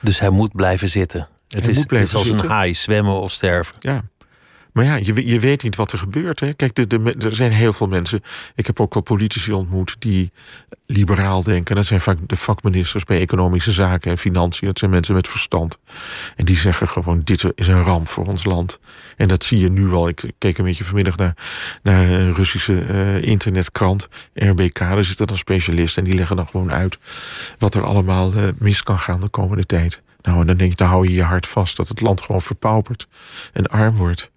[0.00, 1.28] Dus hij moet blijven zitten.
[1.48, 3.74] Het hij is, het is als een haai, zwemmen of sterven.
[3.78, 4.04] Ja,
[4.76, 6.40] maar ja, je, je weet niet wat er gebeurt.
[6.40, 6.52] Hè.
[6.52, 6.78] Kijk,
[7.22, 8.22] er zijn heel veel mensen.
[8.54, 10.32] Ik heb ook wel politici ontmoet die
[10.86, 11.76] liberaal denken.
[11.76, 14.66] Dat zijn vaak de vakministers bij economische zaken en financiën.
[14.66, 15.78] Dat zijn mensen met verstand.
[16.36, 18.78] En die zeggen gewoon: dit is een ramp voor ons land.
[19.16, 20.08] En dat zie je nu al.
[20.08, 21.34] Ik keek een beetje vanmiddag naar,
[21.82, 24.78] naar een Russische uh, internetkrant, RBK.
[24.78, 25.98] Daar zit dat een specialist.
[25.98, 26.98] En die leggen dan gewoon uit
[27.58, 30.02] wat er allemaal uh, mis kan gaan de komende tijd.
[30.22, 33.06] Nou, en dan denk dan hou je je hart vast dat het land gewoon verpaupert
[33.52, 34.30] en arm wordt.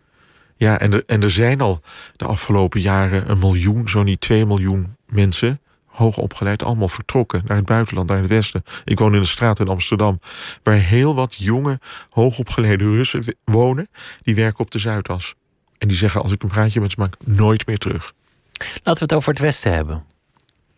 [0.59, 1.81] Ja, en er, en er zijn al
[2.15, 7.57] de afgelopen jaren een miljoen, zo niet twee miljoen mensen, hoog opgeleid, allemaal vertrokken naar
[7.57, 8.63] het buitenland, naar het westen.
[8.85, 10.19] Ik woon in een straat in Amsterdam,
[10.63, 13.87] waar heel wat jonge, hoogopgeleide Russen wonen,
[14.21, 15.35] die werken op de Zuidas.
[15.77, 18.13] En die zeggen, als ik een praatje met ze maak, nooit meer terug.
[18.57, 20.03] Laten we het over het Westen hebben.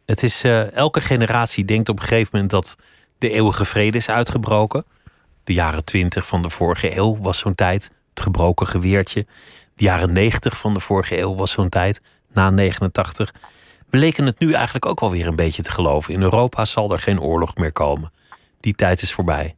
[0.05, 2.77] Het is, uh, elke generatie denkt op een gegeven moment dat
[3.17, 4.85] de eeuwige vrede is uitgebroken.
[5.43, 7.91] De jaren twintig van de vorige eeuw was zo'n tijd.
[8.09, 9.25] Het gebroken geweertje.
[9.81, 12.01] De jaren 90 van de vorige eeuw was zo'n tijd,
[12.33, 13.33] na 89.
[13.89, 16.13] We leken het nu eigenlijk ook wel weer een beetje te geloven.
[16.13, 18.11] In Europa zal er geen oorlog meer komen.
[18.59, 19.55] Die tijd is voorbij.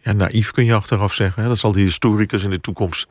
[0.00, 1.44] Ja, naïef kun je achteraf zeggen.
[1.44, 3.06] Dat zal die historicus in de toekomst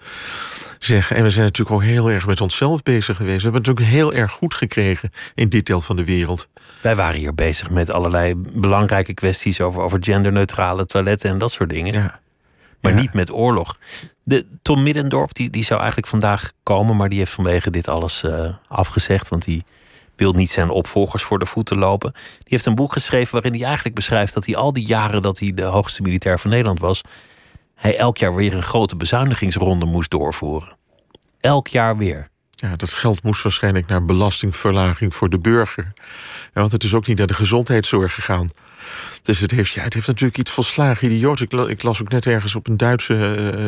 [0.79, 1.15] zeggen.
[1.15, 3.43] En we zijn natuurlijk ook heel erg met onszelf bezig geweest.
[3.43, 6.47] We hebben het natuurlijk heel erg goed gekregen in dit deel van de wereld.
[6.81, 11.69] Wij waren hier bezig met allerlei belangrijke kwesties over, over genderneutrale toiletten en dat soort
[11.69, 11.93] dingen.
[11.93, 12.19] Ja.
[12.81, 13.77] Maar niet met oorlog.
[14.23, 18.23] De, Tom Middendorp die, die zou eigenlijk vandaag komen, maar die heeft vanwege dit alles
[18.23, 19.27] uh, afgezegd.
[19.27, 19.63] Want die
[20.15, 22.11] wil niet zijn opvolgers voor de voeten lopen.
[22.11, 25.39] Die heeft een boek geschreven waarin hij eigenlijk beschrijft dat hij al die jaren dat
[25.39, 27.01] hij de hoogste militair van Nederland was,
[27.75, 30.77] hij elk jaar weer een grote bezuinigingsronde moest doorvoeren.
[31.39, 32.29] Elk jaar weer.
[32.61, 35.91] Ja, dat geld moest waarschijnlijk naar belastingverlaging voor de burger.
[36.53, 38.49] Ja, want het is ook niet naar de gezondheidszorg gegaan.
[39.21, 41.39] Dus het heeft, ja, het heeft natuurlijk iets volslagen idioot.
[41.39, 43.13] Ik, ik las ook net ergens op een Duitse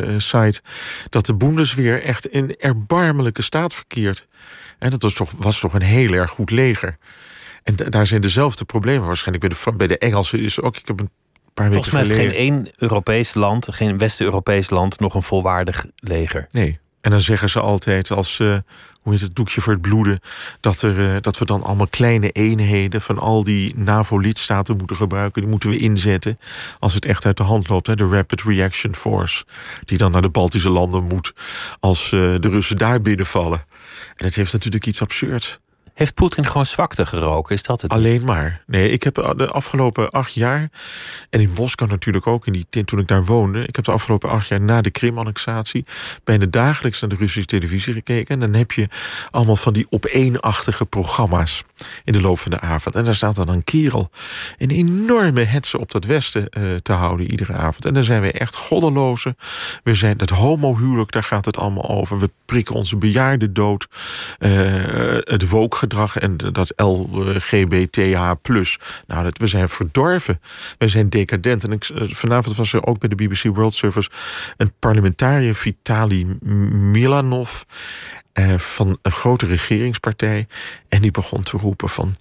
[0.06, 0.60] uh, site
[1.10, 4.28] dat de Bundesweer echt in erbarmelijke staat verkeert.
[4.78, 6.96] En dat was toch, was toch een heel erg goed leger.
[7.62, 10.40] En daar zijn dezelfde problemen waarschijnlijk bij de, bij de Engelsen.
[10.40, 11.10] Is ook, ik heb een
[11.54, 16.46] paar Volgens mij heeft geen één Europees land, geen West-Europees land, nog een volwaardig leger.
[16.50, 16.82] Nee.
[17.04, 18.56] En dan zeggen ze altijd als, uh,
[19.02, 20.20] hoe heet het, doekje voor het bloeden...
[20.60, 25.40] dat, er, uh, dat we dan allemaal kleine eenheden van al die NAVO-lidstaten moeten gebruiken.
[25.40, 26.38] Die moeten we inzetten
[26.78, 27.86] als het echt uit de hand loopt.
[27.86, 27.96] Hè?
[27.96, 29.44] De Rapid Reaction Force,
[29.84, 31.32] die dan naar de Baltische landen moet...
[31.80, 33.64] als uh, de Russen daar binnenvallen.
[34.16, 35.58] En het heeft natuurlijk iets absurds.
[35.94, 37.54] Heeft Poetin gewoon zwakte geroken?
[37.54, 37.90] Is dat het?
[37.90, 38.62] Alleen maar.
[38.66, 40.70] Nee, ik heb de afgelopen acht jaar.
[41.30, 43.64] En in Moskou natuurlijk ook, in die, toen ik daar woonde.
[43.64, 45.84] Ik heb de afgelopen acht jaar na de Krim-annexatie.
[46.24, 48.34] bijna dagelijks naar de Russische televisie gekeken.
[48.34, 48.88] En dan heb je
[49.30, 51.64] allemaal van die opeenachtige programma's.
[52.04, 52.94] in de loop van de avond.
[52.94, 54.10] En daar staat dan een kerel.
[54.58, 57.84] een enorme hetze op dat Westen uh, te houden iedere avond.
[57.84, 59.36] En dan zijn we echt goddeloze.
[59.82, 62.18] We zijn het homohuwelijk, daar gaat het allemaal over.
[62.18, 63.86] We prikken onze bejaarden dood.
[64.38, 64.50] Uh,
[65.20, 65.48] het
[65.84, 68.36] wookgedrag en dat LGBTH+.
[69.06, 70.40] Nou, dat, we zijn verdorven.
[70.78, 71.64] We zijn decadent.
[71.64, 74.10] En ik, eh, vanavond was er ook bij de BBC World Service...
[74.56, 76.36] een parlementariër, Vitali
[76.70, 77.62] Milanov...
[78.34, 80.46] Eh, van een grote regeringspartij.
[80.88, 82.14] En die begon te roepen van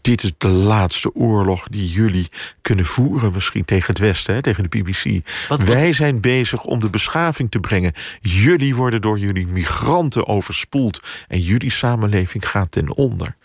[0.00, 2.28] dit is de laatste oorlog die jullie
[2.62, 5.28] kunnen voeren, misschien tegen het Westen, hè, tegen de BBC.
[5.64, 7.92] Wij zijn bezig om de beschaving te brengen.
[8.20, 13.36] Jullie worden door jullie migranten overspoeld en jullie samenleving gaat ten onder.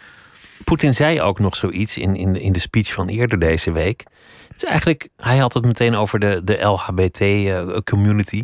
[0.63, 4.03] Poetin zei ook nog zoiets in, in, in de speech van eerder deze week.
[4.53, 8.38] Dus eigenlijk, hij had het meteen over de, de LHBT-community.
[8.38, 8.43] Eh,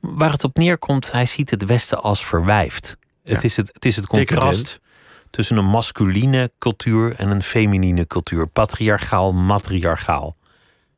[0.00, 2.96] Waar het op neerkomt, hij ziet het Westen als verwijfd.
[3.22, 4.80] Het, is het, het is het contrast
[5.30, 8.46] tussen een masculine cultuur en een feminine cultuur.
[8.46, 10.36] Patriarchaal, matriarchaal.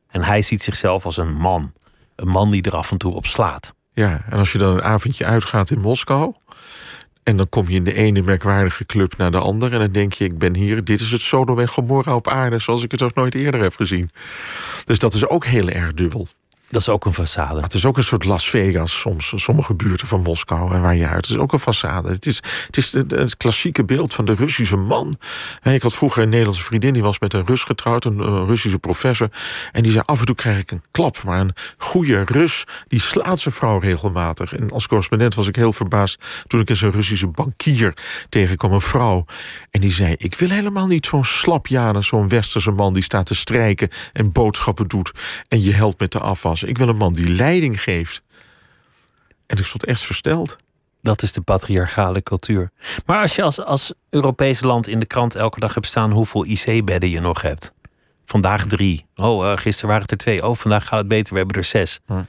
[0.07, 1.73] En hij ziet zichzelf als een man.
[2.15, 3.73] Een man die er af en toe op slaat.
[3.93, 6.33] Ja, en als je dan een avondje uitgaat in Moskou.
[7.23, 9.73] En dan kom je in de ene merkwaardige club naar de andere.
[9.73, 12.59] En dan denk je, ik ben hier, dit is het Sodom en Gomorra op aarde...
[12.59, 14.09] zoals ik het nog nooit eerder heb gezien.
[14.83, 16.27] Dus dat is ook heel erg dubbel.
[16.75, 17.61] Dat is ook een façade.
[17.61, 19.33] Het is ook een soort Las Vegas soms.
[19.35, 21.15] Sommige buurten van Moskou en waar je uit.
[21.15, 22.07] Het is ook een façade.
[22.07, 25.17] Het is, het is het, klassieke beeld van de Russische man.
[25.63, 26.93] Ik had vroeger een Nederlandse vriendin.
[26.93, 28.05] Die was met een Rus getrouwd.
[28.05, 29.29] Een, Russische professor.
[29.71, 31.23] En die zei af en toe krijg ik een klap.
[31.23, 34.53] Maar een goede Rus die slaat zijn vrouw regelmatig.
[34.55, 36.23] En als correspondent was ik heel verbaasd.
[36.47, 37.97] Toen ik eens een Russische bankier
[38.29, 38.73] tegenkwam.
[38.73, 39.25] Een vrouw.
[39.71, 42.01] En die zei ik wil helemaal niet zo'n slapjane.
[42.01, 43.89] Zo'n westerse man die staat te strijken.
[44.13, 45.11] En boodschappen doet.
[45.47, 46.63] En je helpt met de afwas.
[46.67, 48.23] Ik wil een man die leiding geeft.
[49.45, 50.57] En ik stond echt versteld.
[51.01, 52.71] Dat is de patriarchale cultuur.
[53.05, 56.45] Maar als je als, als Europees land in de krant elke dag hebt staan hoeveel
[56.45, 57.73] IC-bedden je nog hebt.
[58.25, 59.05] Vandaag drie.
[59.15, 60.47] Oh, uh, gisteren waren het er twee.
[60.47, 61.33] Oh, vandaag gaat het beter.
[61.33, 61.99] We hebben er zes.
[62.05, 62.23] Hm.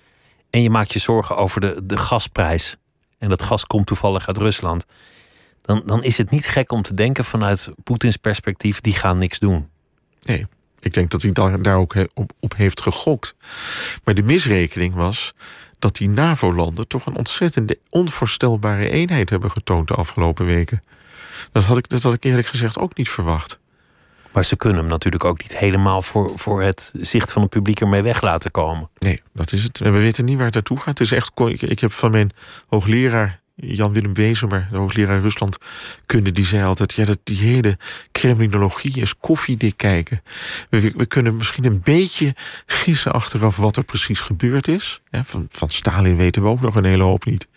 [0.51, 2.77] En je maakt je zorgen over de, de gasprijs.
[3.19, 4.85] En dat gas komt toevallig uit Rusland.
[5.61, 9.39] Dan, dan is het niet gek om te denken vanuit Poetins perspectief: die gaan niks
[9.39, 9.69] doen.
[10.23, 10.47] Nee.
[10.87, 13.35] Ik denk dat hij daar, daar ook op, op heeft gegokt.
[14.05, 15.35] Maar de misrekening was
[15.79, 20.83] dat die NAVO-landen toch een ontzettende onvoorstelbare eenheid hebben getoond de afgelopen weken.
[21.53, 23.59] Dat had ik, dat had ik eerlijk gezegd ook niet verwacht.
[24.33, 27.81] Maar ze kunnen hem natuurlijk ook niet helemaal voor, voor het zicht van het publiek
[27.81, 28.89] ermee weg laten komen.
[28.99, 29.81] Nee, dat is het.
[29.81, 30.99] En we weten niet waar het naartoe gaat.
[30.99, 32.33] Het is echt, ik, ik heb van mijn
[32.67, 35.59] hoogleraar Jan-Willem Wezemer, de hoogleraar Rusland
[36.07, 37.79] kunnen, die zei altijd: ja, dat die hele
[38.13, 40.23] criminologie is koffiedik kijken.
[40.71, 42.35] We, we, kunnen misschien een beetje
[42.67, 45.01] gissen achteraf wat er precies gebeurd is.
[45.11, 47.49] van, van Stalin weten we ook nog een hele hoop niet.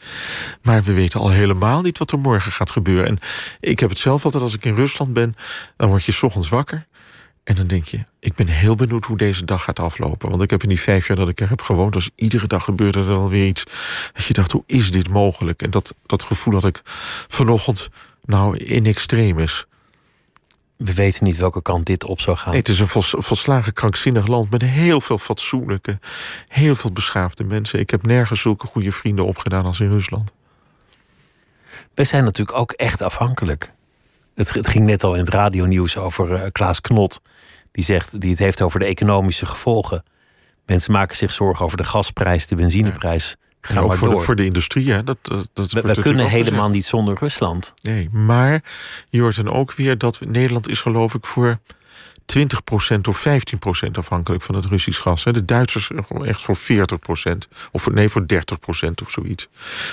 [0.61, 3.05] Maar we weten al helemaal niet wat er morgen gaat gebeuren.
[3.07, 3.19] En
[3.59, 5.35] ik heb het zelf altijd als ik in Rusland ben,
[5.77, 6.87] dan word je s ochtends wakker.
[7.49, 10.29] En dan denk je, ik ben heel benieuwd hoe deze dag gaat aflopen.
[10.29, 11.93] Want ik heb in die vijf jaar dat ik er heb gewoond...
[11.93, 13.63] dus iedere dag gebeurde er alweer iets.
[14.13, 15.61] Dat je dacht, hoe is dit mogelijk?
[15.61, 16.81] En dat, dat gevoel had ik
[17.27, 17.89] vanochtend
[18.25, 19.65] nou in extremis.
[20.77, 22.49] We weten niet welke kant dit op zou gaan.
[22.49, 24.49] Nee, het is een volslagen krankzinnig land...
[24.49, 25.99] met heel veel fatsoenlijke,
[26.47, 27.79] heel veel beschaafde mensen.
[27.79, 30.31] Ik heb nergens zulke goede vrienden opgedaan als in Rusland.
[31.93, 33.71] Wij zijn natuurlijk ook echt afhankelijk
[34.39, 37.21] het, het ging net al in het radionieuws over uh, Klaas Knot.
[37.71, 40.03] Die, zegt, die het heeft over de economische gevolgen.
[40.65, 43.35] Mensen maken zich zorgen over de gasprijs, de benzineprijs.
[43.61, 45.03] Ga ja, maar voor, De, voor de industrie, hè?
[45.03, 45.17] Dat,
[45.53, 47.73] dat, we, we kunnen helemaal niet zonder Rusland.
[47.81, 48.63] Nee, maar
[49.09, 51.59] je hoort dan ook weer dat Nederland is geloof ik voor
[52.37, 52.41] 20%
[53.09, 53.25] of
[53.87, 55.23] 15% afhankelijk van het Russisch gas.
[55.23, 56.61] De Duitsers echt voor 40%.
[57.71, 58.35] Of nee, voor 30%
[59.03, 59.49] of zoiets.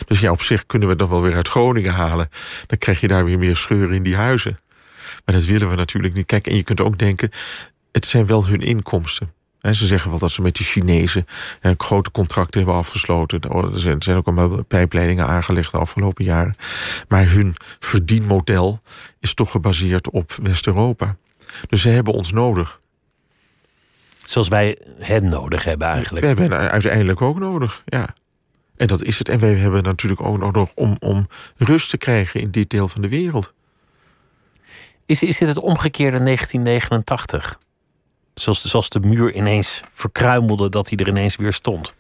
[0.07, 2.29] Dus ja, op zich kunnen we het dan wel weer uit Groningen halen.
[2.67, 4.57] Dan krijg je daar weer meer scheuren in die huizen.
[5.27, 6.27] Maar dat willen we natuurlijk niet.
[6.27, 7.31] Kijk, en je kunt ook denken,
[7.93, 9.33] het zijn wel hun inkomsten.
[9.61, 11.27] ze zeggen wel dat ze met de Chinezen
[11.77, 13.41] grote contracten hebben afgesloten.
[13.41, 16.55] Er zijn ook allemaal pijpleidingen aangelegd de afgelopen jaren.
[17.09, 18.81] Maar hun verdienmodel
[19.21, 21.17] is toch gebaseerd op West-Europa.
[21.69, 22.81] Dus ze hebben ons nodig.
[24.25, 26.21] Zoals wij hen nodig hebben eigenlijk.
[26.21, 28.15] We hebben hen uiteindelijk ook nodig, ja.
[28.77, 29.29] En dat is het.
[29.29, 33.03] En wij hebben natuurlijk ook nodig om, om rust te krijgen in dit deel van
[33.03, 33.55] de wereld.
[35.07, 37.59] Is, is dit het omgekeerde 1989?
[38.35, 41.95] Zoals, zoals de muur ineens verkruimelde, dat hij er ineens weer stond?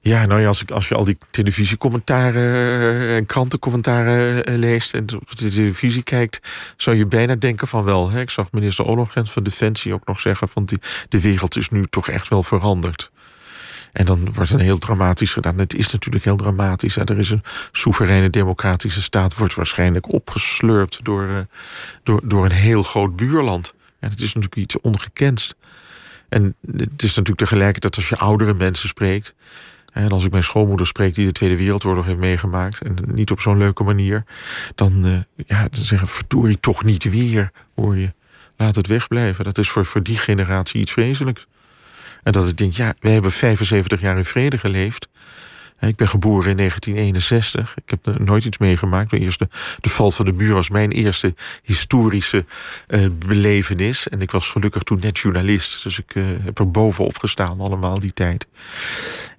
[0.00, 4.94] Ja, nou ja, als, ik, als je al die televisiecommentaren eh, en krantencommentaren eh, leest
[4.94, 6.40] en op de televisie kijkt,
[6.76, 8.10] zou je bijna denken van wel.
[8.10, 8.20] Hè?
[8.20, 11.84] Ik zag minister Ollongren van Defensie ook nog zeggen van die, de wereld is nu
[11.90, 13.10] toch echt wel veranderd.
[13.92, 15.58] En dan wordt een heel dramatisch gedaan.
[15.58, 16.94] Het is natuurlijk heel dramatisch.
[16.94, 17.04] Hè?
[17.04, 21.38] Er is een soevereine democratische staat, wordt waarschijnlijk opgeslurpt door, uh,
[22.02, 23.74] door, door een heel groot buurland.
[24.00, 25.54] En het is natuurlijk iets ongekends.
[26.28, 29.34] En het is natuurlijk tegelijkertijd als je oudere mensen spreekt.
[29.92, 32.82] En als ik mijn schoonmoeder spreek die de Tweede Wereldoorlog heeft meegemaakt.
[32.82, 34.24] En niet op zo'n leuke manier.
[34.74, 36.08] Dan, uh, ja, dan zeggen
[36.60, 38.12] toch niet weer, hoor je.
[38.56, 39.44] Laat het wegblijven.
[39.44, 41.46] Dat is voor, voor die generatie iets vreselijks.
[42.28, 45.08] En dat ik denk, ja, wij hebben 75 jaar in vrede geleefd.
[45.80, 47.74] Ik ben geboren in 1961.
[47.84, 49.10] Ik heb nooit iets meegemaakt.
[49.10, 49.48] De, eerste,
[49.80, 52.44] de val van de muur was mijn eerste historische
[52.88, 54.08] uh, belevenis.
[54.08, 55.82] En ik was gelukkig toen net journalist.
[55.82, 58.46] Dus ik uh, heb er bovenop gestaan allemaal die tijd.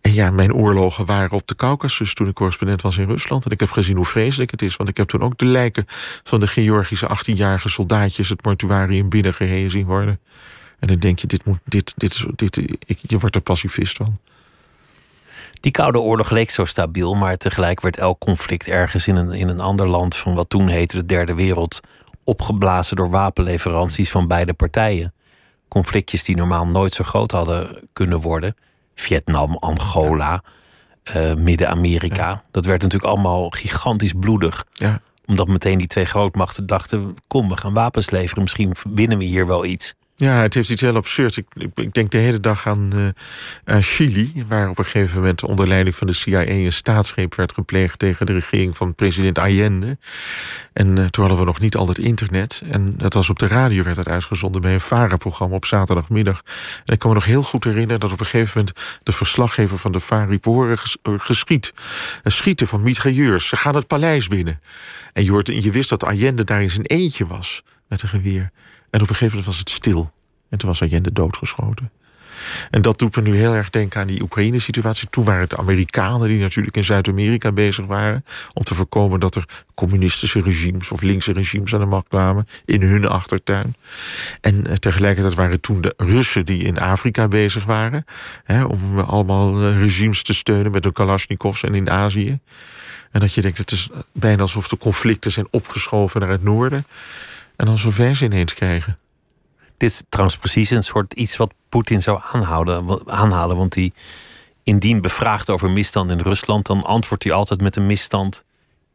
[0.01, 3.45] En ja, mijn oorlogen waren op de Caucasus toen ik correspondent was in Rusland.
[3.45, 4.75] En ik heb gezien hoe vreselijk het is.
[4.75, 5.85] Want ik heb toen ook de lijken
[6.23, 8.29] van de Georgische 18-jarige soldaatjes...
[8.29, 10.19] het mortuarium binnengehezen zien worden.
[10.79, 13.97] En dan denk je, dit moet, dit, dit is, dit, ik, je wordt er pacifist
[13.97, 14.19] van.
[15.59, 19.47] Die Koude Oorlog leek zo stabiel, maar tegelijk werd elk conflict ergens in een, in
[19.47, 21.79] een ander land van wat toen heette de Derde Wereld
[22.23, 25.13] opgeblazen door wapenleveranties van beide partijen.
[25.67, 28.55] Conflictjes die normaal nooit zo groot hadden kunnen worden.
[28.95, 30.43] Vietnam, Angola,
[31.15, 32.27] uh, Midden-Amerika.
[32.27, 32.43] Ja.
[32.51, 34.65] Dat werd natuurlijk allemaal gigantisch bloedig.
[34.73, 35.01] Ja.
[35.25, 39.47] Omdat meteen die twee grootmachten dachten: kom, we gaan wapens leveren, misschien winnen we hier
[39.47, 39.95] wel iets.
[40.19, 41.37] Ja, het heeft iets heel absurds.
[41.37, 43.07] Ik, ik, denk de hele dag aan, uh,
[43.63, 47.53] aan, Chili, waar op een gegeven moment onder leiding van de CIA een staatsgreep werd
[47.53, 49.97] gepleegd tegen de regering van president Allende.
[50.73, 52.61] En uh, toen hadden we nog niet altijd internet.
[52.71, 56.41] En dat was op de radio werd het uitgezonden bij een VARA-programma op zaterdagmiddag.
[56.85, 59.77] En ik kan me nog heel goed herinneren dat op een gegeven moment de verslaggever
[59.77, 61.73] van de VARA riep ges, geschiet.
[62.23, 63.47] Schieten van mitrailleurs.
[63.47, 64.59] Ze gaan het paleis binnen.
[65.13, 68.51] En je, je wist dat Allende daar in zijn eentje was met een geweer.
[68.89, 70.11] En op een gegeven moment was het stil.
[70.49, 71.91] En toen was Allende doodgeschoten.
[72.71, 75.09] En dat doet me nu heel erg denken aan die Oekraïne-situatie.
[75.09, 78.25] Toen waren het de Amerikanen die natuurlijk in Zuid-Amerika bezig waren...
[78.53, 82.47] om te voorkomen dat er communistische regimes of linkse regimes aan de macht kwamen...
[82.65, 83.75] in hun achtertuin.
[84.41, 88.05] En eh, tegelijkertijd waren toen de Russen die in Afrika bezig waren...
[88.43, 92.39] Hè, om allemaal eh, regimes te steunen met de Kalashnikovs en in Azië.
[93.11, 96.85] En dat je denkt, het is bijna alsof de conflicten zijn opgeschoven naar het noorden...
[97.59, 98.97] En dan zo'n vers ineens krijgen.
[99.77, 103.57] Dit is trouwens precies een soort iets wat Poetin zou aanhouden, aanhalen.
[103.57, 103.91] Want hij,
[104.63, 108.43] indien bevraagd over misstand in Rusland, dan antwoordt hij altijd met een misstand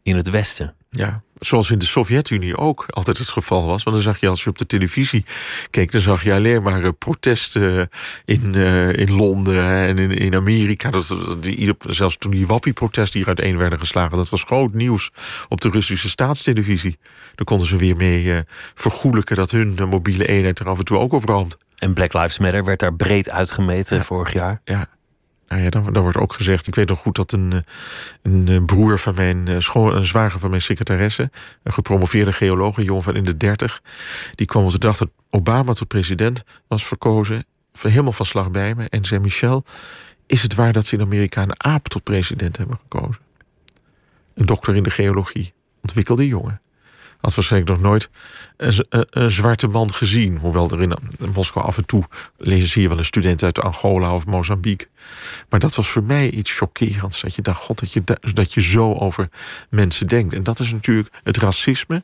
[0.03, 0.74] in het Westen.
[0.90, 3.83] Ja, zoals in de Sovjet-Unie ook altijd het geval was.
[3.83, 5.25] Want dan zag je als je op de televisie
[5.70, 7.88] keek, dan zag je alleen maar uh, protesten
[8.25, 10.90] in, uh, in Londen en in, in Amerika.
[10.90, 15.11] Dat, die, zelfs toen die Wappie-protesten hier uiteen werden geslagen, dat was groot nieuws
[15.49, 16.99] op de Russische staatstelevisie.
[17.35, 18.38] Daar konden ze weer mee uh,
[18.75, 21.57] vergoelijken dat hun mobiele eenheid er af en toe ook op brandt.
[21.79, 24.61] En Black Lives Matter werd daar breed uitgemeten ja, vorig jaar.
[24.64, 24.88] Ja,
[25.48, 26.66] nou ja, dan, wordt ook gezegd.
[26.66, 27.59] Ik weet nog goed dat een, eh,
[28.22, 31.30] een eh, broer van mijn eh, schoon, een zwager van mijn secretaresse,
[31.62, 33.83] een gepromoveerde geoloog, een jongen van in de dertig,
[34.35, 37.44] die kwam op de dag dat Obama tot president was verkozen,
[37.80, 39.64] helemaal van slag bij me en zei: Michel,
[40.26, 43.22] is het waar dat ze in Amerika een aap tot president hebben gekozen?
[44.35, 46.61] Een dokter in de geologie, ontwikkelde jongen
[47.25, 48.11] had waarschijnlijk nog nooit
[48.57, 50.39] een, zwarte man gezien.
[50.39, 50.95] Hoewel er in
[51.35, 52.05] Moskou af en toe
[52.37, 54.89] lezen zie je wel een student uit Angola of Mozambique.
[55.49, 57.21] Maar dat was voor mij iets chockerends.
[57.21, 58.03] Dat je dacht, god, dat je,
[58.35, 59.29] dat je zo over
[59.71, 60.35] mensen denkt.
[60.35, 62.03] En dat is natuurlijk, het racisme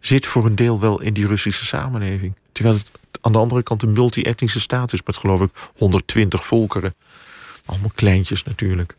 [0.00, 2.34] zit voor een deel wel in die Russische samenleving.
[2.52, 6.94] Terwijl het aan de andere kant een multi-etnische staat is met geloof ik 120 volkeren.
[7.64, 8.96] Allemaal kleintjes natuurlijk.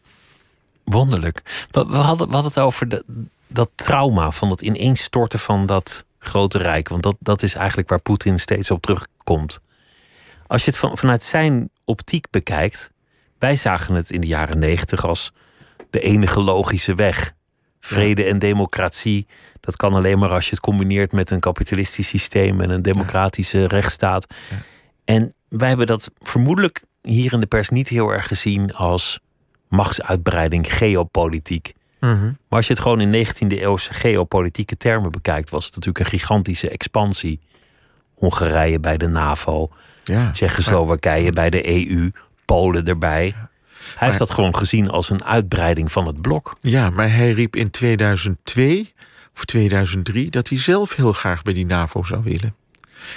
[0.84, 1.68] Wonderlijk.
[1.72, 3.06] We hadden, we hadden het over de,
[3.54, 6.90] dat trauma van het ineenstorten van dat grote rijk.
[6.90, 9.60] Want dat, dat is eigenlijk waar Poetin steeds op terugkomt.
[10.48, 12.92] Als je het van, vanuit zijn optiek bekijkt.
[13.40, 15.34] Wij zagen het in de jaren negentig als
[15.90, 17.34] de enige logische weg.
[17.80, 19.28] Vrede en democratie,
[19.60, 23.68] dat kan alleen maar als je het combineert met een kapitalistisch systeem en een democratische
[23.68, 24.28] rechtsstaat.
[24.50, 24.58] Ja.
[25.06, 29.20] En wij hebben dat vermoedelijk hier in de pers niet heel erg gezien als
[29.68, 31.74] machtsuitbreiding, geopolitiek.
[32.02, 32.26] Mhm.
[32.26, 36.20] Maar als je het gewoon in 19e eeuwse geopolitieke termen bekijkt, was het natuurlijk een
[36.20, 37.40] gigantische expansie.
[38.14, 39.70] Hongarije bij de NAVO,
[40.04, 40.32] ja.
[40.32, 42.12] Tsjechoslowakije bij de EU,
[42.46, 43.34] Polen erbij.
[43.96, 46.56] Hij heeft dat gewoon gezien als een uitbreiding van het blok.
[46.62, 48.94] Ja, maar hij riep in 2002
[49.36, 52.56] of 2003 dat hij zelf heel graag bij die NAVO zou willen.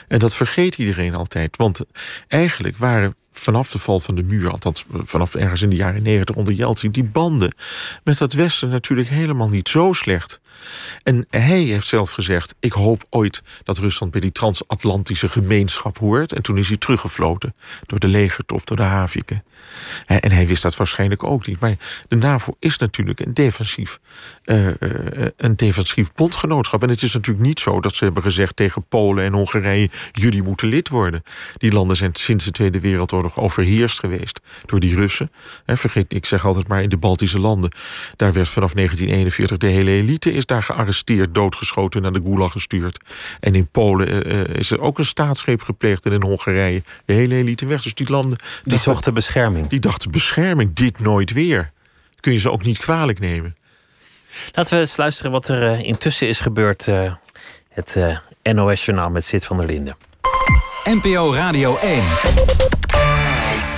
[0.08, 1.56] En dat vergeet iedereen altijd.
[1.56, 1.80] Want
[2.28, 6.36] eigenlijk waren vanaf de val van de muur, althans vanaf ergens in de jaren negentig
[6.36, 7.54] onder Yeltsin, die banden
[8.04, 10.40] met dat Westen natuurlijk helemaal niet zo slecht.
[11.02, 16.32] En hij heeft zelf gezegd: Ik hoop ooit dat Rusland bij die transatlantische gemeenschap hoort.
[16.32, 17.52] En toen is hij teruggefloten
[17.86, 19.42] door de legertop, door de Havike.
[20.06, 21.60] En hij wist dat waarschijnlijk ook niet.
[21.60, 21.76] Maar
[22.08, 23.98] de NAVO is natuurlijk een defensief,
[24.44, 24.68] uh,
[25.36, 26.82] een defensief bondgenootschap.
[26.82, 30.42] En het is natuurlijk niet zo dat ze hebben gezegd tegen Polen en Hongarije: jullie
[30.42, 31.22] moeten lid worden.
[31.56, 35.30] Die landen zijn sinds de Tweede Wereldoorlog overheerst geweest door die Russen.
[35.66, 37.70] vergeet, ik zeg altijd maar in de Baltische landen.
[38.16, 43.04] Daar werd vanaf 1941 de hele elite is daar gearresteerd, doodgeschoten, naar de Gulag gestuurd.
[43.40, 47.34] En in Polen uh, is er ook een staatsgreep gepleegd en in Hongarije de hele
[47.34, 47.82] elite weg.
[47.82, 48.38] Dus die landen.
[48.64, 49.63] Die zochten bescherming.
[49.68, 51.70] Die dachten bescherming, dit nooit weer.
[52.20, 53.56] Kun je ze ook niet kwalijk nemen.
[54.52, 56.86] Laten we eens luisteren wat er uh, intussen is gebeurd.
[56.86, 57.14] Uh,
[57.68, 57.98] het
[58.42, 59.96] NOS-journaal met Sid van der Linden.
[60.84, 62.04] NPO Radio 1.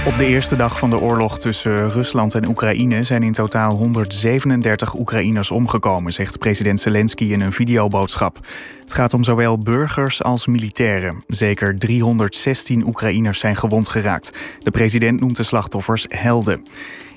[0.07, 4.95] Op de eerste dag van de oorlog tussen Rusland en Oekraïne zijn in totaal 137
[4.95, 8.41] Oekraïners omgekomen, zegt president Zelensky in een videoboodschap.
[8.81, 11.25] Het gaat om zowel burgers als militairen.
[11.27, 14.33] Zeker 316 Oekraïners zijn gewond geraakt.
[14.63, 16.67] De president noemt de slachtoffers helden.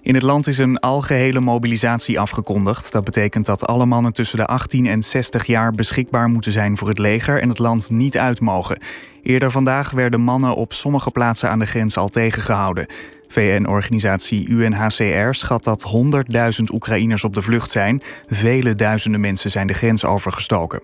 [0.02, 2.92] In het land is een algehele mobilisatie afgekondigd.
[2.92, 6.88] Dat betekent dat alle mannen tussen de 18 en 60 jaar beschikbaar moeten zijn voor
[6.88, 8.80] het leger en het land niet uit mogen.
[9.24, 12.86] Eerder vandaag werden mannen op sommige plaatsen aan de grens al tegengehouden.
[13.28, 15.92] VN-organisatie UNHCR schat dat
[16.60, 18.02] 100.000 Oekraïners op de vlucht zijn.
[18.28, 20.82] Vele duizenden mensen zijn de grens overgestoken.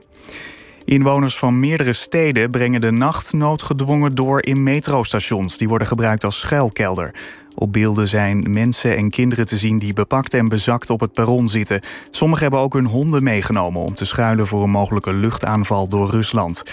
[0.86, 5.58] Inwoners van meerdere steden brengen de nacht noodgedwongen door in metrostations.
[5.58, 7.14] Die worden gebruikt als schuilkelder.
[7.56, 11.50] Op beelden zijn mensen en kinderen te zien die bepakt en bezakt op het perron
[11.50, 11.82] zitten.
[12.10, 16.64] Sommigen hebben ook hun honden meegenomen om te schuilen voor een mogelijke luchtaanval door Rusland.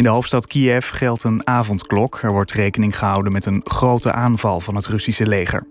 [0.00, 2.18] In de hoofdstad Kiev geldt een avondklok.
[2.22, 5.66] Er wordt rekening gehouden met een grote aanval van het Russische leger.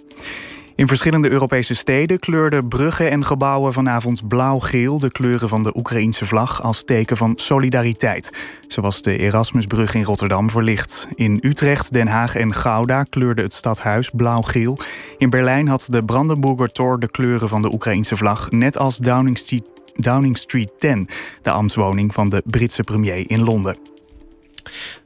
[0.75, 6.25] In verschillende Europese steden kleurden bruggen en gebouwen vanavond blauw-geel, de kleuren van de Oekraïense
[6.25, 8.33] vlag, als teken van solidariteit.
[8.67, 11.07] Zoals de Erasmusbrug in Rotterdam verlicht.
[11.15, 14.77] In Utrecht, Den Haag en Gouda kleurde het stadhuis blauw-geel.
[15.17, 19.37] In Berlijn had de Brandenburger Tor de kleuren van de Oekraïense vlag, net als Downing
[19.37, 21.07] Street, Downing Street 10,
[21.41, 23.88] de ambtswoning van de Britse premier in Londen.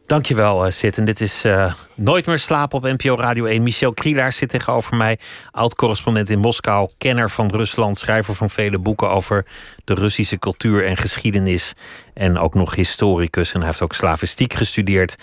[0.05, 0.97] Dankjewel, uh, Sid.
[0.97, 3.63] En dit is uh, Nooit meer slapen op NPO Radio 1.
[3.63, 5.19] Michel Krielaar zit tegenover mij.
[5.51, 6.89] Oud-correspondent in Moskou.
[6.97, 7.97] Kenner van Rusland.
[7.97, 9.45] Schrijver van vele boeken over
[9.83, 11.73] de Russische cultuur en geschiedenis.
[12.13, 13.53] En ook nog historicus.
[13.53, 15.15] En hij heeft ook slavistiek gestudeerd.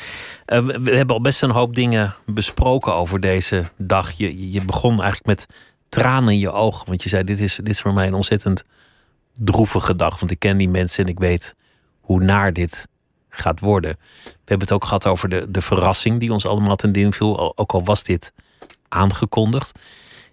[0.46, 4.10] Uh, we, hebben al best een hoop dingen besproken over deze dag.
[4.10, 5.46] Je, je begon eigenlijk met
[5.88, 6.86] tranen in je ogen.
[6.86, 8.64] Want je zei, dit is, dit is voor mij een ontzettend
[9.34, 10.18] droevige dag.
[10.20, 11.54] Want ik ken die mensen en ik weet
[12.00, 12.88] hoe naar dit
[13.30, 13.96] gaat worden.
[14.22, 17.58] We hebben het ook gehad over de, de verrassing die ons allemaal ten dien viel,
[17.58, 18.32] ook al was dit
[18.88, 19.78] aangekondigd.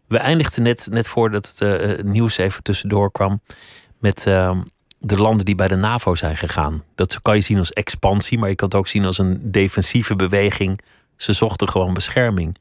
[0.07, 3.41] We eindigden net, net voordat het uh, nieuws even tussendoor kwam
[3.99, 4.60] met uh,
[4.99, 6.83] de landen die bij de NAVO zijn gegaan.
[6.95, 10.15] Dat kan je zien als expansie, maar je kan het ook zien als een defensieve
[10.15, 10.81] beweging.
[11.15, 12.57] Ze zochten gewoon bescherming.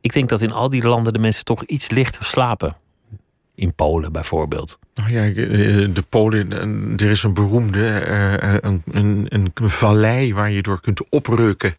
[0.00, 2.76] Ik denk dat in al die landen de mensen toch iets lichter slapen
[3.58, 4.78] in Polen bijvoorbeeld?
[5.06, 5.34] Ja, eh,
[5.94, 6.52] de Polen,
[6.96, 11.74] er is een beroemde eh, een, een, vallei waar je door kunt oprukken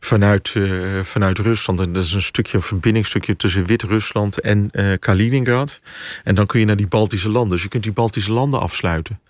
[0.00, 0.54] vanuit,
[1.02, 1.80] vanuit Rusland.
[1.80, 5.80] En dat is een stukje, een verbindingsstukje tussen Wit-Rusland en Kaliningrad.
[6.24, 7.50] En dan kun je naar die Baltische landen.
[7.50, 9.20] Dus je kunt die Baltische landen afsluiten.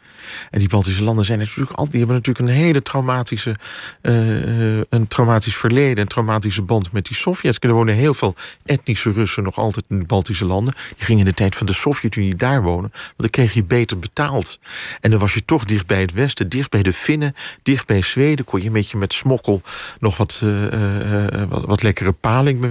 [0.51, 3.57] En die Baltische landen zijn natuurlijk die hebben natuurlijk een hele traumatische,
[4.03, 7.59] uh, een traumatisch verleden, een traumatische band met die Sovjets.
[7.61, 8.35] Er wonen heel veel
[8.65, 10.75] etnische Russen nog altijd in de Baltische landen.
[10.97, 13.99] Die gingen in de tijd van de Sovjet-Unie daar wonen, want dan kreeg je beter
[13.99, 14.59] betaald.
[15.01, 18.03] En dan was je toch dicht bij het Westen, dicht bij de Finnen, dicht bij
[18.03, 18.45] Zweden.
[18.45, 19.63] Kon je een beetje met smokkel
[19.99, 22.65] nog wat, uh, wat, wat, lekkere paling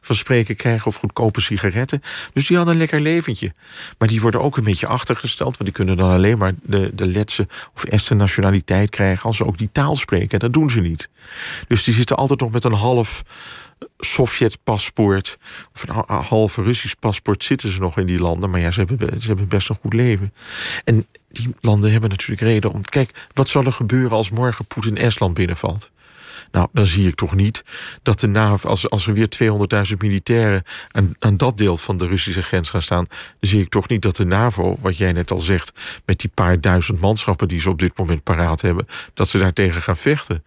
[0.00, 2.02] van spreken krijgen of goedkope sigaretten.
[2.32, 3.52] Dus die hadden een lekker leventje.
[3.98, 7.06] Maar die worden ook een beetje achtergesteld, want die kunnen dan alleen maar de de,
[7.06, 10.38] Letse of Estse nationaliteit krijgen als ze ook die taal spreken.
[10.38, 11.08] Dat doen ze niet.
[11.68, 13.22] Dus die zitten altijd nog met een half
[13.98, 15.38] Sovjet-paspoort
[15.74, 18.50] of een half Russisch paspoort zitten ze nog in die landen.
[18.50, 20.32] Maar ja, ze hebben, ze hebben best een goed leven.
[20.84, 22.84] En die landen hebben natuurlijk reden om.
[22.84, 25.90] Kijk, wat zal er gebeuren als morgen Poetin Estland binnenvalt?
[26.54, 27.64] Nou, dan zie ik toch niet
[28.02, 29.28] dat de NAVO, als, als er weer
[29.90, 33.06] 200.000 militairen aan, aan dat deel van de Russische grens gaan staan,
[33.40, 35.72] dan zie ik toch niet dat de NAVO, wat jij net al zegt,
[36.04, 39.82] met die paar duizend manschappen die ze op dit moment paraat hebben, dat ze daartegen
[39.82, 40.44] gaan vechten.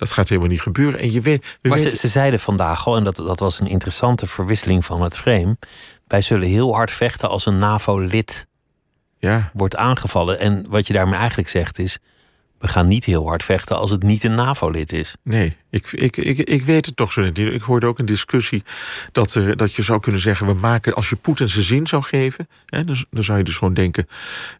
[0.00, 1.00] Dat gaat helemaal niet gebeuren.
[1.00, 4.26] En je weet, maar ze, ze, zeiden vandaag al, en dat, dat was een interessante
[4.26, 5.56] verwisseling van het frame.
[6.06, 8.46] Wij zullen heel hard vechten als een NAVO-lid
[9.18, 9.50] ja.
[9.52, 10.38] wordt aangevallen.
[10.38, 11.98] En wat je daarmee eigenlijk zegt is
[12.58, 15.14] we gaan niet heel hard vechten als het niet een NAVO-lid is.
[15.22, 17.38] Nee, ik, ik, ik, ik weet het toch zo niet.
[17.38, 18.62] Ik hoorde ook een discussie
[19.12, 20.46] dat, er, dat je zou kunnen zeggen...
[20.46, 22.48] we maken, als je Poetin zijn zin zou geven...
[22.66, 24.08] Hè, dan, dan zou je dus gewoon denken...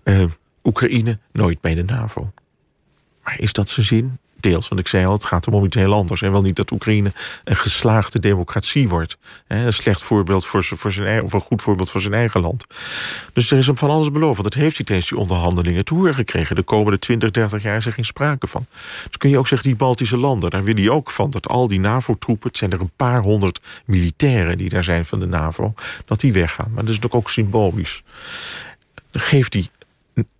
[0.05, 0.25] Uh,
[0.63, 2.33] Oekraïne nooit bij de NAVO.
[3.23, 4.19] Maar is dat zijn zin?
[4.41, 6.23] Deels, want ik zei al, het gaat om iets heel anders.
[6.23, 7.13] En wel niet dat Oekraïne
[7.45, 9.19] een geslaagde democratie wordt.
[9.47, 12.41] Een slecht voorbeeld voor zijn, voor zijn eigen, of een goed voorbeeld voor zijn eigen
[12.41, 12.67] land.
[13.33, 14.39] Dus er is hem van alles beloofd.
[14.41, 16.57] Want dat heeft hij tijdens die onderhandelingen horen gekregen.
[16.57, 18.67] De komende 20, 30 jaar is er geen sprake van.
[19.07, 21.69] Dus kun je ook zeggen, die Baltische landen, daar wil hij ook van dat al
[21.69, 25.75] die NAVO-troepen, het zijn er een paar honderd militairen die daar zijn van de NAVO,
[26.05, 26.71] dat die weggaan.
[26.75, 28.03] Maar dat is ook symbolisch.
[29.13, 29.69] Geeft hij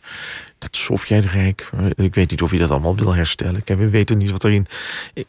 [0.61, 3.63] dat Sovjetrijk, ik weet niet of hij dat allemaal wil herstellen.
[3.65, 4.67] we weten niet wat er in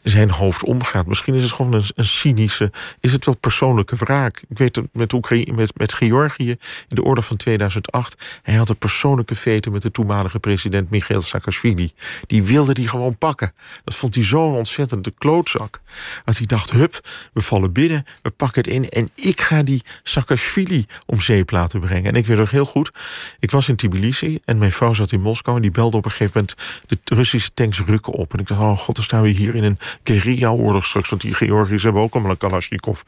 [0.02, 1.06] zijn hoofd omgaat.
[1.06, 4.42] Misschien is het gewoon een, een cynische, is het wel persoonlijke wraak.
[4.48, 5.12] Ik weet het met,
[5.54, 6.58] met, met Georgië in
[6.88, 8.16] de orde van 2008.
[8.42, 11.92] Hij had een persoonlijke vete met de toenmalige president Michail Saakashvili.
[12.26, 13.52] Die wilde die gewoon pakken.
[13.84, 15.80] Dat vond hij zo'n ontzettende klootzak.
[16.24, 18.88] Dat hij dacht, hup, we vallen binnen, we pakken het in...
[18.88, 22.10] en ik ga die Saakashvili om zeep laten brengen.
[22.10, 22.90] En ik weet nog heel goed,
[23.38, 25.56] ik was in Tbilisi en mijn vrouw zat in Moskou.
[25.56, 26.56] En die belde op een gegeven moment
[27.04, 28.32] de Russische tanks rukken op.
[28.32, 31.08] En ik dacht, oh god, dan staan we hier in een guerrilla-oorlog straks.
[31.08, 33.00] Want die Georgiërs hebben ook allemaal een Kalashnikov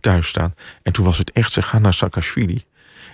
[0.00, 0.54] thuis staan.
[0.82, 2.64] En toen was het echt, ze gaan naar Saakashvili.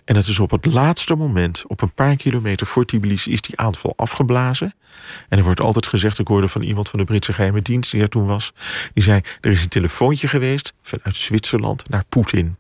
[0.09, 3.57] En het is op het laatste moment, op een paar kilometer voor Tbilisi, is die
[3.57, 4.75] aanval afgeblazen.
[5.29, 8.03] En er wordt altijd gezegd, ik hoorde van iemand van de Britse geheime dienst die
[8.03, 8.53] er toen was.
[8.95, 12.57] Die zei, er is een telefoontje geweest vanuit Zwitserland naar Poetin.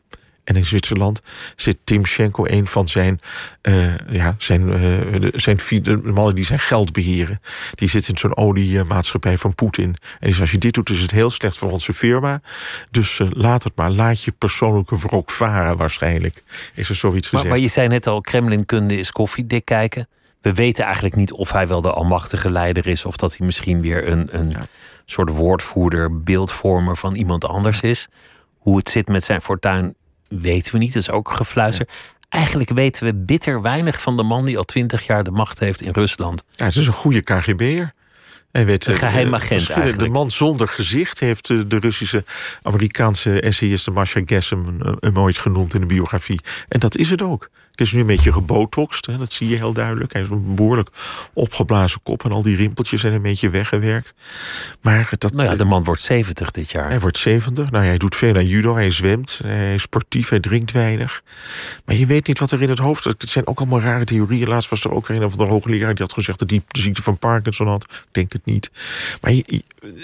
[0.49, 1.20] En in Zwitserland
[1.57, 3.20] zit Timchenko, een van zijn,
[3.62, 7.40] uh, ja, zijn, uh, zijn de mannen die zijn geld beheren.
[7.74, 9.84] Die zit in zo'n oliemaatschappij van Poetin.
[9.84, 12.40] En die zegt, als je dit doet, is het heel slecht voor onze firma.
[12.90, 13.90] Dus uh, laat het maar.
[13.90, 16.42] Laat je persoonlijke wrok varen waarschijnlijk.
[16.74, 17.49] Is er zoiets maar, gezegd.
[17.49, 20.09] Maar je zei net al, Kremlinkunde is koffiedik kijken.
[20.40, 23.05] We weten eigenlijk niet of hij wel de almachtige leider is...
[23.05, 24.62] of dat hij misschien weer een, een ja.
[25.05, 28.09] soort woordvoerder, beeldvormer van iemand anders is.
[28.59, 29.94] Hoe het zit met zijn fortuin
[30.28, 31.88] weten we niet, dat is ook gefluister.
[32.28, 35.80] Eigenlijk weten we bitter weinig van de man die al twintig jaar de macht heeft
[35.80, 36.44] in Rusland.
[36.50, 37.94] Ja, het is een goede KGB'er.
[38.59, 39.98] Hij weet, een geheim agent eigenlijk.
[39.98, 42.24] De man zonder gezicht heeft de Russische
[42.62, 46.40] Amerikaanse essayist Masha Gessem hem ooit genoemd in de biografie.
[46.68, 47.50] En dat is het ook.
[47.78, 50.12] Het is nu een beetje gebotoxed, hè, dat zie je heel duidelijk.
[50.12, 50.88] Hij heeft een behoorlijk
[51.32, 54.14] opgeblazen kop en al die rimpeltjes zijn een beetje weggewerkt.
[54.80, 56.88] Maar dat, nou ja, de man wordt 70 dit jaar.
[56.88, 57.70] Hij wordt 70.
[57.70, 61.22] Nou, hij doet veel aan judo, hij zwemt, hij is sportief, hij drinkt weinig.
[61.84, 63.04] Maar je weet niet wat er in het hoofd...
[63.04, 64.48] Het zijn ook allemaal rare theorieën.
[64.48, 66.38] Laatst was er ook een van de hoogleraar die had gezegd...
[66.38, 67.84] dat hij de ziekte van Parkinson had.
[67.84, 68.70] Ik denk het niet.
[69.20, 69.32] Maar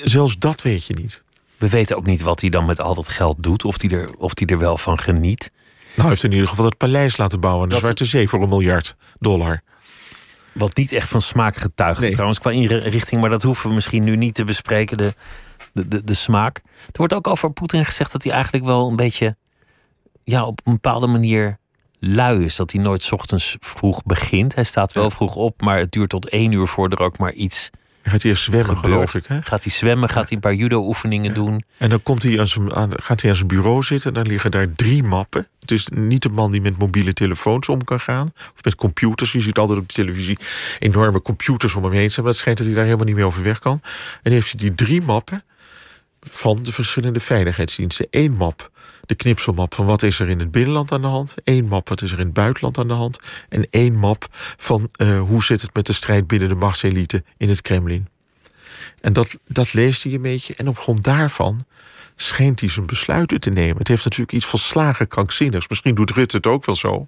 [0.02, 1.22] zelfs dat weet je niet.
[1.56, 3.64] We weten ook niet wat hij dan met al dat geld doet.
[3.64, 5.50] Of hij er, of hij er wel van geniet.
[5.84, 7.68] Nou, hij heeft in ieder geval het paleis laten bouwen.
[7.68, 9.62] De Zwarte Zee voor een miljard dollar.
[10.52, 13.20] Wat niet echt van smaak getuigt trouwens qua inrichting.
[13.20, 15.14] Maar dat hoeven we misschien nu niet te bespreken, de,
[15.72, 16.62] de, de, de smaak.
[16.86, 19.36] Er wordt ook over Poetin gezegd dat hij eigenlijk wel een beetje...
[20.24, 21.58] ja, op een bepaalde manier
[21.98, 22.56] lui is.
[22.56, 24.54] Dat hij nooit ochtends vroeg begint.
[24.54, 27.32] Hij staat wel vroeg op, maar het duurt tot één uur voor er ook maar
[27.32, 27.70] iets
[28.06, 29.26] Gaat hij eerst zwemmen, geloof ik.
[29.26, 29.42] Hè?
[29.42, 31.64] Gaat hij zwemmen, gaat hij een paar judo-oefeningen doen.
[31.78, 32.70] En dan komt hij aan zijn,
[33.02, 34.08] gaat hij aan zijn bureau zitten.
[34.08, 35.48] En dan liggen daar drie mappen.
[35.60, 38.32] Het is niet een man die met mobiele telefoons om kan gaan.
[38.34, 39.32] Of met computers.
[39.32, 40.38] Je ziet altijd op de televisie
[40.78, 42.10] enorme computers om hem heen.
[42.16, 43.80] Maar het schijnt dat hij daar helemaal niet meer over weg kan.
[44.22, 45.44] En heeft hij die drie mappen
[46.20, 48.06] van de verschillende veiligheidsdiensten.
[48.10, 48.70] Eén map
[49.06, 51.34] de knipselmap van wat is er in het binnenland aan de hand.
[51.44, 53.20] één map wat is er in het buitenland aan de hand.
[53.48, 54.26] En één map
[54.56, 58.08] van uh, hoe zit het met de strijd binnen de machtselite in het Kremlin.
[59.00, 60.54] En dat, dat leest hij een beetje.
[60.54, 61.64] En op grond daarvan
[62.16, 63.76] schijnt hij zijn besluiten te nemen.
[63.76, 65.68] Het heeft natuurlijk iets volslagen krankzinnigs.
[65.68, 67.06] Misschien doet Rutte het ook wel zo.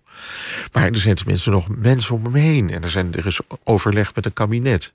[0.72, 2.70] Maar er zijn tenminste nog mensen om hem heen.
[2.70, 4.92] En er, zijn, er is overleg met een kabinet.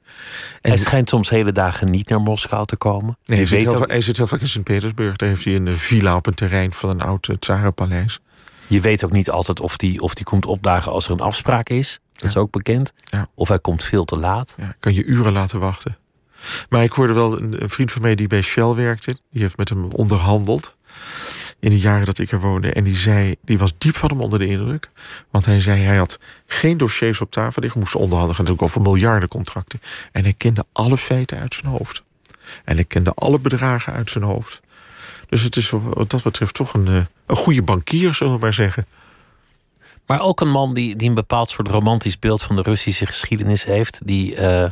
[0.62, 3.18] En hij schijnt soms hele dagen niet naar Moskou te komen.
[3.26, 5.16] Nee, hij, zit heel, hij zit heel vaak in Sint-Petersburg.
[5.16, 8.20] Daar heeft hij een villa op een terrein van een oud Tsarenpaleis.
[8.68, 11.20] Je weet ook niet altijd of hij die, of die komt opdagen als er een
[11.20, 12.00] afspraak is.
[12.14, 12.94] Dat is ook bekend.
[13.04, 13.28] Ja.
[13.36, 14.56] Of hij komt veel te laat.
[14.58, 15.98] Ja, kan je uren laten wachten.
[16.72, 19.18] Maar ik hoorde wel een, vriend van mij die bij Shell werkte.
[19.32, 20.76] Die heeft met hem onderhandeld
[21.60, 22.74] in de jaren dat ik er woonde.
[22.74, 24.92] En die zei, die was diep van hem onder de indruk.
[25.30, 27.80] Want hij zei, hij had geen dossiers op tafel liggen.
[27.80, 29.82] Moest onderhandelen natuurlijk over miljardencontracten.
[30.12, 32.04] En hij kende alle feiten uit zijn hoofd.
[32.66, 34.62] En hij kende alle bedragen uit zijn hoofd.
[35.28, 38.54] Dus het is wat dat betreft toch een, eh, een goede bankier, zullen we maar
[38.54, 38.86] zeggen.
[40.06, 43.64] Maar ook een man die, die een bepaald soort romantisch beeld van de Russische geschiedenis
[43.64, 44.02] heeft.
[44.06, 44.70] Die uh,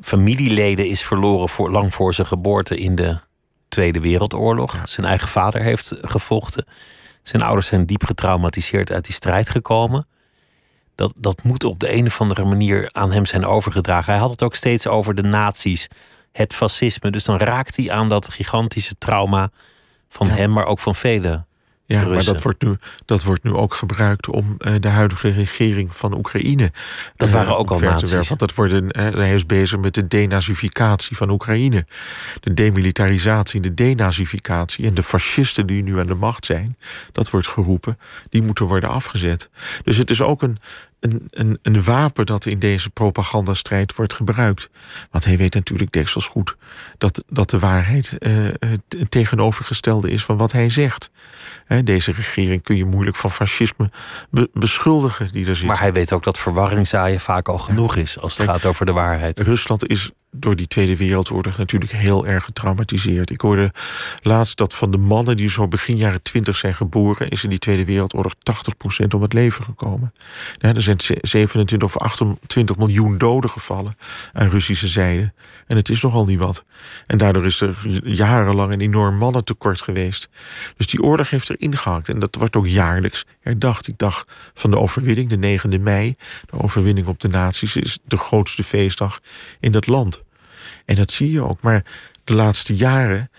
[0.00, 3.20] familieleden is verloren voor, lang voor zijn geboorte in de
[3.68, 4.80] Tweede Wereldoorlog.
[4.84, 6.64] Zijn eigen vader heeft gevochten.
[7.22, 10.06] Zijn ouders zijn diep getraumatiseerd uit die strijd gekomen.
[10.94, 14.12] Dat, dat moet op de een of andere manier aan hem zijn overgedragen.
[14.12, 15.88] Hij had het ook steeds over de nazi's,
[16.32, 17.10] het fascisme.
[17.10, 19.50] Dus dan raakt hij aan dat gigantische trauma
[20.08, 21.46] van hem, maar ook van velen.
[21.92, 25.96] Ja, maar dat wordt, nu, dat wordt nu ook gebruikt om uh, de huidige regering
[25.96, 26.72] van Oekraïne.
[27.16, 28.28] Dat uh, waren ook al nazi's.
[28.28, 31.86] Want dat wordt een, uh, hij is bezig met de denazificatie van Oekraïne.
[32.40, 34.86] De demilitarisatie, de denazificatie.
[34.86, 36.76] En de fascisten die nu aan de macht zijn,
[37.12, 39.48] dat wordt geroepen, die moeten worden afgezet.
[39.82, 40.58] Dus het is ook een,
[41.00, 44.70] een, een, een wapen dat in deze propagandastrijd wordt gebruikt.
[45.10, 46.56] Want hij weet natuurlijk deksels goed
[46.98, 51.10] dat, dat de waarheid uh, het tegenovergestelde is van wat hij zegt.
[51.64, 53.90] He, deze regering kun je moeilijk van fascisme
[54.30, 55.66] be beschuldigen die er zit.
[55.66, 58.86] Maar hij weet ook dat verwarring zaaien vaak al genoeg is als het gaat over
[58.86, 59.40] de waarheid.
[59.40, 63.30] Rusland is door die Tweede Wereldoorlog natuurlijk heel erg getraumatiseerd.
[63.30, 63.72] Ik hoorde
[64.22, 67.58] laatst dat van de mannen die zo begin jaren twintig zijn geboren, is in die
[67.58, 70.12] Tweede Wereldoorlog 80% om het leven gekomen.
[70.58, 73.94] Ja, er zijn 27 of 28 miljoen doden gevallen
[74.32, 75.32] aan Russische zijde.
[75.66, 76.64] En het is nogal niet wat.
[77.06, 80.28] En daardoor is er jarenlang een enorm mannentekort geweest.
[80.76, 82.08] Dus die oorlog heeft er ingehakt.
[82.08, 83.84] En dat wordt ook jaarlijks herdacht.
[83.84, 86.16] Die dag van de overwinning, de 9e mei,
[86.50, 89.20] de overwinning op de nazi's, is de grootste feestdag
[89.60, 90.19] in dat land.
[90.84, 91.60] En dat zie je ook.
[91.60, 91.84] Maar
[92.24, 93.30] de laatste jaren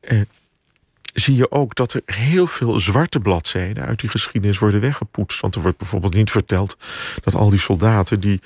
[0.00, 0.20] eh,
[1.14, 5.40] zie je ook dat er heel veel zwarte bladzijden uit die geschiedenis worden weggepoetst.
[5.40, 6.76] Want er wordt bijvoorbeeld niet verteld
[7.20, 8.40] dat al die soldaten die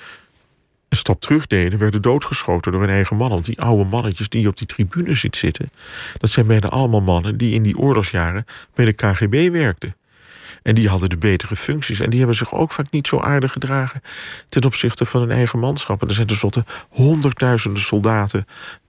[0.89, 3.33] een stap terug deden, werden doodgeschoten door hun eigen mannen.
[3.33, 5.69] Want die oude mannetjes die op die tribune ziet zitten,
[6.17, 9.95] dat zijn bijna allemaal mannen die in die oorlogsjaren bij de KGB werkten.
[10.61, 11.99] En die hadden de betere functies.
[11.99, 14.01] En die hebben zich ook vaak niet zo aardig gedragen
[14.49, 16.07] ten opzichte van hun eigen manschappen.
[16.07, 18.45] Er zijn tenslotte honderdduizenden soldaten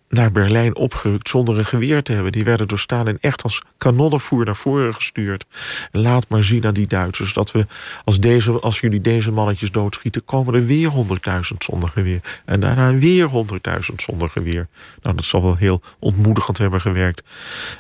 [0.08, 2.32] naar Berlijn opgerukt zonder een geweer te hebben.
[2.32, 5.44] Die werden door Stalin echt als kanonnenvoer naar voren gestuurd.
[5.92, 7.66] Laat maar zien aan die Duitsers dat we,
[8.04, 12.20] als, deze, als jullie deze mannetjes doodschieten, komen er weer honderdduizend zonder geweer.
[12.44, 14.68] En daarna weer honderdduizend zonder geweer.
[15.02, 17.22] Nou, dat zal wel heel ontmoedigend hebben gewerkt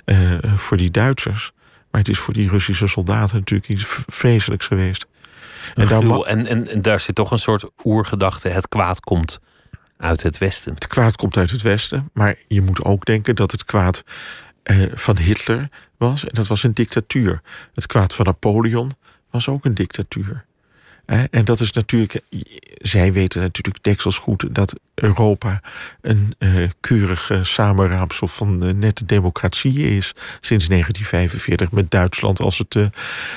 [0.04, 1.52] uh, voor die Duitsers.
[1.96, 5.06] Maar het is voor die Russische soldaten natuurlijk iets vreselijks geweest.
[5.74, 9.38] En, daar, en, en, en daar zit toch een soort oergedachte: het kwaad komt
[9.96, 10.74] uit het Westen.
[10.74, 14.04] Het kwaad komt uit het Westen, maar je moet ook denken dat het kwaad
[14.62, 16.24] eh, van Hitler was.
[16.24, 17.40] En dat was een dictatuur.
[17.74, 18.92] Het kwaad van Napoleon
[19.30, 20.44] was ook een dictatuur.
[21.06, 22.20] En dat is natuurlijk,
[22.78, 25.60] zij weten natuurlijk deksels goed dat Europa
[26.00, 32.58] een uh, keurig uh, samenraapsel van uh, nette democratie is sinds 1945 met Duitsland als
[32.58, 32.76] het,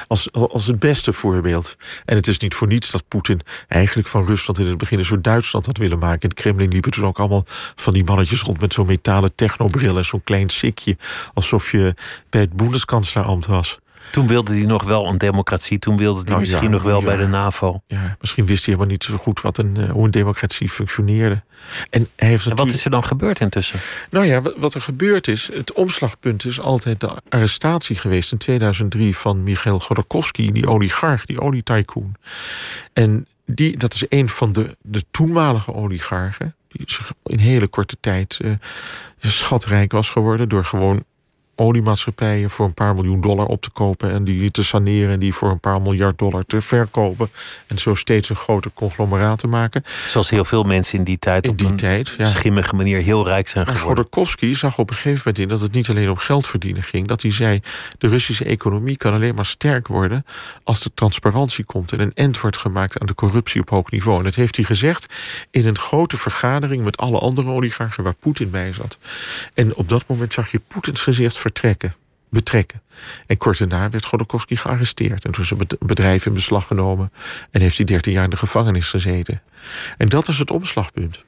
[0.08, 1.78] als, als het beste voorbeeld.
[2.06, 5.06] En het is niet voor niets dat Poetin eigenlijk van Rusland in het begin een
[5.06, 6.22] soort Duitsland had willen maken.
[6.22, 7.44] In het Kremlin liepen toen ook allemaal
[7.76, 10.98] van die mannetjes rond met zo'n metalen technobril en zo'n klein sikje,
[11.34, 11.96] alsof je
[12.30, 13.80] bij het Bundeskanzlerambt was.
[14.12, 15.80] Toen wilde hij nog wel een democratie.
[15.80, 17.82] Toen wilde hij nou, misschien nog wel bij de NAVO.
[17.88, 21.42] Ja, misschien wist hij helemaal niet zo goed wat een, uh, hoe een democratie functioneerde.
[21.90, 23.80] En, hij heeft en wat is er dan gebeurd intussen?
[24.10, 29.18] Nou ja, wat er gebeurd is, het omslagpunt is altijd de arrestatie geweest in 2003
[29.18, 32.16] van Michail Godorkovsky, die oligarch, die olietycoon.
[32.94, 36.88] En die, dat is een van de, de toenmalige oligarchen, die
[37.24, 38.52] in hele korte tijd uh,
[39.18, 41.04] schatrijk was geworden door gewoon
[41.60, 45.34] oliemaatschappijen voor een paar miljoen dollar op te kopen en die te saneren en die
[45.34, 47.30] voor een paar miljard dollar te verkopen.
[47.68, 49.84] En zo steeds een groter conglomeraat te maken.
[50.08, 52.26] Zoals heel veel mensen in die tijd in op die een tijd, ja.
[52.26, 54.04] schimmige manier heel rijk zijn maar geworden.
[54.04, 57.08] Godorkovsky zag op een gegeven moment in dat het niet alleen om geld verdienen ging.
[57.08, 57.62] Dat hij zei,
[57.98, 60.26] de Russische economie kan alleen maar sterk worden
[60.64, 64.18] als er transparantie komt en een end wordt gemaakt aan de corruptie op hoog niveau.
[64.18, 65.14] En dat heeft hij gezegd
[65.52, 68.98] in een grote vergadering met alle andere oligarchen waar Poetin bij zat.
[69.54, 71.96] En op dat moment zag je Poetins gezicht vertrekken,
[72.30, 72.82] betrekken.
[73.28, 75.26] En kort daarna werd Godorkovsky gearresteerd.
[75.26, 77.12] En toen is het bedrijf in beslag genomen.
[77.52, 79.42] En heeft hij 13 jaar in de gevangenis gezeten.
[79.98, 81.26] En dat is het omslagpunt.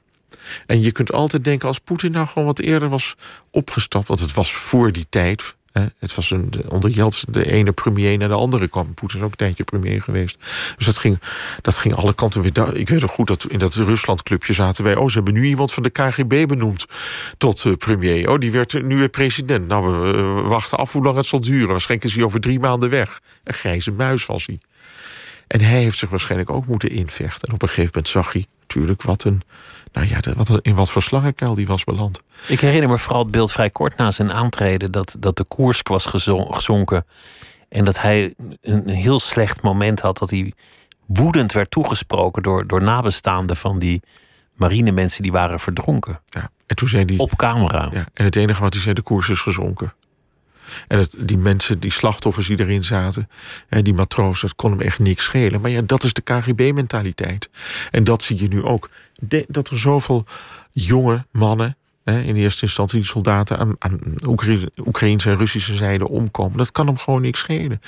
[0.66, 3.16] En je kunt altijd denken, als Poetin nou gewoon wat eerder was
[3.50, 4.08] opgestapt...
[4.08, 8.28] want het was voor die tijd, Het was een, onder Jeltsin de ene premier naar
[8.28, 8.94] de andere kwam.
[8.94, 10.36] Poetin is ook een tijdje premier geweest.
[10.76, 11.18] Dus dat ging,
[11.60, 12.76] dat ging alle kanten weer.
[12.76, 14.96] Ik weet nog goed dat in dat Ruslandclubje zaten wij.
[14.96, 16.86] Oh, ze hebben nu iemand van de KGB benoemd
[17.38, 18.30] tot uh, premier.
[18.30, 19.68] Oh, die werd nu weer president.
[19.68, 21.68] Nou, we, we wachten af hoe lang het zal duren.
[21.68, 23.20] Waarschijnlijk is hij over drie maanden weg.
[23.44, 24.58] Een grijze muis was hij.
[25.46, 27.48] En hij heeft zich waarschijnlijk ook moeten invechten.
[27.48, 29.42] En op een gegeven moment zag hij natuurlijk wat een.
[29.92, 32.20] Nou ja, wat, in wat voor slangenkuil die was beland.
[32.48, 35.80] Ik herinner me vooral het beeld vrij kort na zijn aantreden dat, dat de koers
[35.82, 37.06] was gezonken.
[37.68, 40.52] En dat hij een heel slecht moment had dat hij
[41.06, 44.02] woedend werd toegesproken door, door nabestaanden van die
[44.54, 46.20] marinemensen die waren verdronken.
[46.28, 47.16] Ja, en toen zei hij.
[47.16, 47.88] Op camera.
[47.92, 49.94] Ja, en het enige wat hij zei, de koers is gezonken.
[50.88, 53.28] En die mensen, die slachtoffers die erin zaten,
[53.68, 55.60] die matroos, dat kon hem echt niks schelen.
[55.60, 57.50] Maar ja, dat is de KGB-mentaliteit.
[57.90, 58.90] En dat zie je nu ook.
[59.46, 60.24] dat er zoveel
[60.70, 63.98] jonge mannen, in eerste instantie die soldaten aan, aan
[64.76, 67.80] Oekraïnse en Russische zijde omkomen, dat kan hem gewoon niks schelen.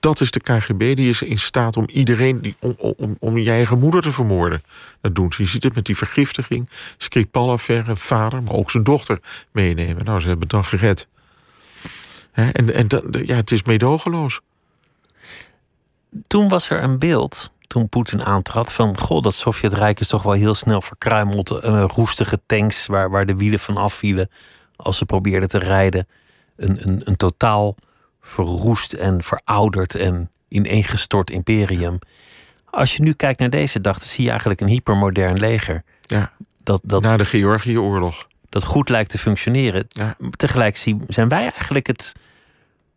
[0.00, 3.50] Dat is de KGB, die is in staat om iedereen, die, om, om, om je
[3.50, 4.62] eigen moeder te vermoorden.
[5.00, 5.42] Dat doen ze.
[5.42, 9.18] Je ziet het met die vergiftiging, Skripal-affaire, vader, maar ook zijn dochter
[9.52, 10.04] meenemen.
[10.04, 11.06] Nou, ze hebben dan gered
[12.32, 12.86] en en
[13.24, 14.40] ja, het is meedogenloos.
[16.26, 18.98] Toen was er een beeld, toen Poetin aantrad, van...
[18.98, 21.50] goh, dat Sovjetrijk is toch wel heel snel verkruimeld.
[21.50, 24.30] Uh, roestige tanks waar, waar de wielen van afvielen
[24.76, 26.08] als ze probeerden te rijden.
[26.56, 27.76] Een, een, een totaal
[28.20, 31.98] verroest en verouderd en ineengestort imperium.
[32.70, 35.84] Als je nu kijkt naar deze dag, dan zie je eigenlijk een hypermodern leger.
[36.00, 39.84] Ja, dat, dat, na de Georgië-oorlog dat goed lijkt te functioneren.
[39.88, 40.16] Ja.
[40.30, 40.76] Tegelijk
[41.08, 42.12] zijn wij eigenlijk het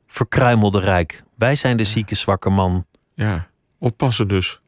[0.07, 1.23] verkruimelde rijk.
[1.35, 2.85] Wij zijn de zieke, zwakke man.
[3.13, 3.47] Ja,
[3.79, 4.59] oppassen dus.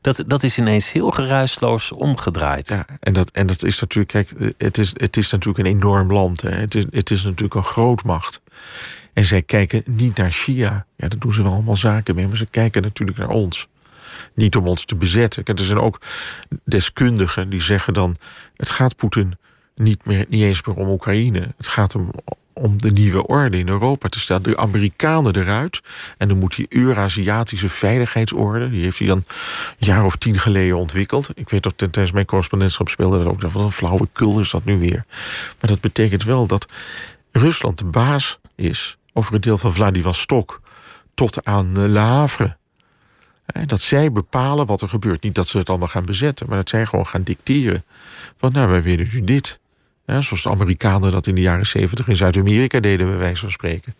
[0.00, 2.68] Dat, dat is ineens heel geruisloos omgedraaid.
[2.68, 6.12] Ja, en dat, en dat is natuurlijk, kijk, het is, het is natuurlijk een enorm
[6.12, 6.40] land.
[6.40, 6.50] Hè.
[6.50, 8.40] Het, is, het is natuurlijk een grootmacht.
[9.12, 10.86] En zij kijken niet naar China.
[10.96, 13.68] Ja, daar doen ze wel allemaal zaken mee, maar ze kijken natuurlijk naar ons.
[14.34, 15.44] Niet om ons te bezetten.
[15.44, 16.00] er zijn ook
[16.64, 18.16] deskundigen die zeggen dan:
[18.56, 19.38] het gaat Poetin
[19.80, 21.54] niet, meer, niet eens meer om Oekraïne.
[21.56, 22.12] Het gaat om,
[22.52, 24.42] om de nieuwe orde in Europa te stellen.
[24.42, 25.80] De Amerikanen eruit.
[26.18, 28.70] En dan moet die Eurasiatische veiligheidsorde...
[28.70, 29.24] die heeft hij dan
[29.78, 31.30] een jaar of tien geleden ontwikkeld.
[31.34, 33.40] Ik weet dat tijdens mijn correspondentschap speelde dat ook.
[33.40, 35.04] Wat een flauwe kul is dat nu weer.
[35.60, 36.72] Maar dat betekent wel dat
[37.32, 38.96] Rusland de baas is...
[39.12, 40.60] over een deel van Vladivostok
[41.14, 42.58] tot aan Le Havre.
[43.66, 45.22] Dat zij bepalen wat er gebeurt.
[45.22, 47.84] Niet dat ze het allemaal gaan bezetten, maar dat zij gewoon gaan dicteren.
[48.38, 49.60] Van nou, wij willen nu dit
[50.18, 53.94] zoals de Amerikanen dat in de jaren zeventig in Zuid-Amerika deden, bij wijze van spreken.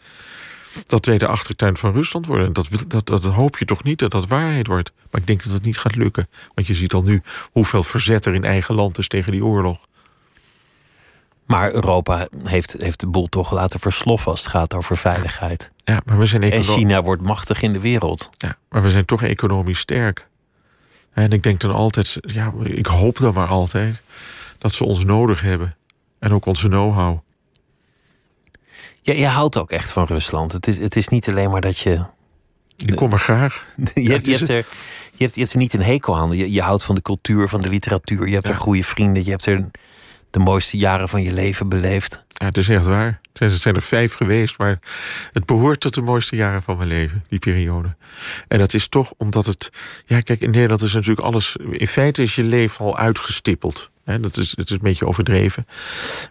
[0.86, 2.52] Dat wij de achtertuin van Rusland worden.
[2.52, 4.92] Dat, dat, dat hoop je toch niet dat dat waarheid wordt.
[5.10, 6.28] Maar ik denk dat het niet gaat lukken.
[6.54, 9.88] Want je ziet al nu hoeveel verzet er in eigen land is tegen die oorlog.
[11.50, 15.70] Maar Europa heeft, heeft de boel toch laten versloffen als het gaat over veiligheid.
[15.84, 18.30] Ja, maar we zijn en China wordt machtig in de wereld.
[18.36, 20.28] Ja, maar we zijn toch economisch sterk.
[21.12, 24.02] En ik denk dan altijd, ja, ik hoop dan maar altijd
[24.58, 25.76] dat ze ons nodig hebben.
[26.20, 27.18] En ook onze know-how.
[29.02, 30.52] Ja, je houdt ook echt van Rusland.
[30.52, 32.04] Het is, het is niet alleen maar dat je.
[32.76, 33.64] Ik kom er graag.
[33.94, 36.32] je, hebt, je, hebt er, je, hebt, je hebt er niet een hekel aan.
[36.32, 38.26] Je, je houdt van de cultuur, van de literatuur.
[38.28, 39.24] Je hebt er goede vrienden.
[39.24, 39.70] Je hebt er
[40.30, 42.24] de mooiste jaren van je leven beleefd.
[42.28, 43.20] Ja, het is echt waar.
[43.32, 44.78] Het zijn er vijf geweest, maar
[45.32, 47.96] het behoort tot de mooiste jaren van mijn leven, die periode.
[48.48, 49.70] En dat is toch omdat het.
[50.06, 51.56] Ja, kijk, in Nederland is natuurlijk alles.
[51.70, 55.66] In feite is je leven al uitgestippeld dat is, is een beetje overdreven.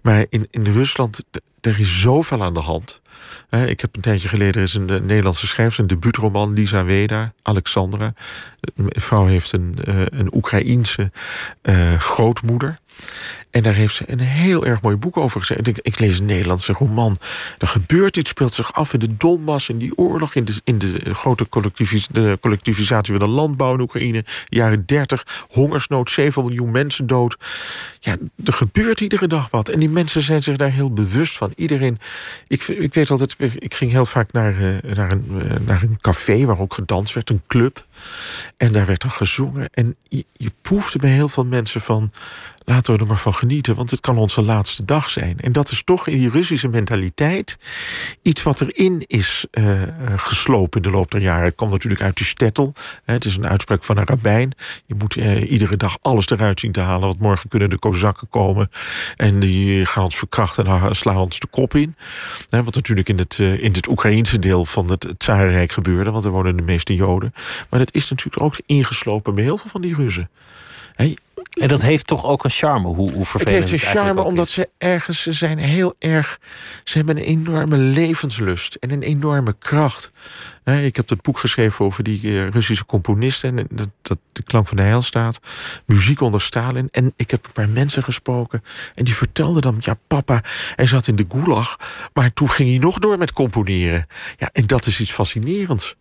[0.02, 1.24] Maar in, in Rusland,
[1.62, 3.02] er is zoveel aan de hand.
[3.50, 8.14] ik heb een tijdje geleden is een, Nederlandse schrijver, een debuutroman, Lisa Weda, Alexandra.
[8.76, 11.12] Een vrouw heeft een, uh, een Oekraïense
[11.64, 12.80] uh, grootmoeder.
[13.50, 15.68] En daar heeft ze een heel erg mooi boek over gezegd.
[15.68, 17.18] Ik, lees een Nederlandse roman.
[17.58, 20.78] Er gebeurt iets, speelt zich af in de Donbass, in die oorlog, in de, in
[20.78, 26.72] de grote collectivis, de collectivisatie van de landbouw in Oekraïne, jaren 30, hongersnood, 7 miljoen
[26.72, 27.38] mensen dood.
[28.00, 29.70] Ja, er gebeurt iedere dag wat.
[29.70, 31.54] En die mensen zijn zich daar heel bewust van.
[31.56, 32.00] Iedereen.
[32.48, 35.98] Ik, ik weet altijd, ik ging heel vaak naar, uh, naar, een, uh, naar een
[36.02, 37.86] café waar ook gedanst werd, een club.
[38.58, 39.70] En daar werd dan gezongen.
[39.74, 42.12] En je, je proefde bij heel veel mensen van
[42.70, 45.40] laten we er maar van genieten, want het kan onze laatste dag zijn.
[45.40, 47.58] En dat is toch in die Russische mentaliteit
[48.22, 49.82] iets wat erin is uh,
[50.16, 51.46] geslopen in de loop der jaren.
[51.46, 52.74] Het komt natuurlijk uit de stettel.
[53.06, 54.52] Het is een uitspraak van een rabbijn.
[54.86, 58.30] Je moet uh, iedere dag alles eruit zien te halen, want morgen kunnen de kozakken
[58.30, 58.70] komen
[59.16, 61.96] en die gaan ons verkrachten en slaan ons de kop in.
[62.50, 66.56] Wat natuurlijk in het, in het Oekraïense deel van het Tsarenrijk gebeurde, want er wonen
[66.56, 67.34] de meeste Joden.
[67.70, 70.30] Maar dat is natuurlijk ook ingeslopen bij heel veel van die Russen
[71.60, 74.22] En dat heeft toch ook een charme, hoe, hoe vervelend het heeft een het charme
[74.22, 76.40] omdat ze ergens, ze zijn heel erg,
[76.84, 80.12] ze hebben een enorme levenslust en een enorme kracht.
[80.64, 83.60] Ik heb het boek geschreven over die eh, Russische componisten.
[83.60, 85.40] En dat, dat, de klank van de heilstaat.
[85.86, 86.88] Muziek onder Stalin.
[86.92, 88.64] En ik heb een paar mensen gesproken.
[88.96, 90.44] En die vertelden dan, ja papa,
[90.76, 91.78] hij zat in de gulag.
[92.14, 94.06] Maar toen ging hij nog door met componeren.
[94.38, 95.96] Ja, en dat is iets fascinerends.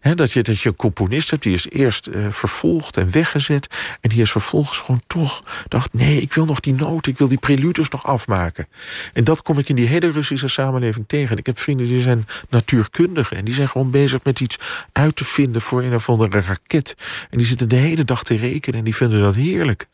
[0.00, 3.66] Dat, je, dat je een componist hebt, die is eerst eh, vervolgd en weggezet.
[4.00, 7.28] En die is vervolgens gewoon toch dacht: nee, ik wil nog die noten, ik wil
[7.28, 8.66] die preludes nog afmaken.
[9.12, 11.36] En dat kom ik in die hele Russische samenleving tegen.
[11.36, 14.58] Ik heb vrienden die zijn natuurkundigen en die zijn gewoon bezig met iets
[14.92, 16.94] uit te vinden voor een of andere raket.
[17.30, 19.86] En die zitten de hele dag te rekenen en die vinden dat heerlijk.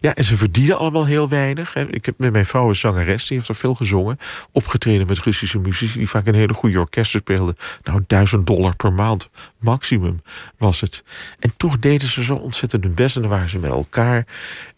[0.00, 1.76] Ja, en ze verdienen allemaal heel weinig.
[1.76, 4.18] Ik heb met mijn vrouw een zangeres, die heeft er veel gezongen.
[4.52, 7.56] Opgetreden met Russische muzici, die vaak een hele goede orkesten speelden.
[7.82, 9.28] Nou, duizend dollar per maand,
[9.58, 10.20] maximum
[10.56, 11.04] was het.
[11.38, 14.26] En toch deden ze zo ontzettend hun best en dan waren ze met elkaar.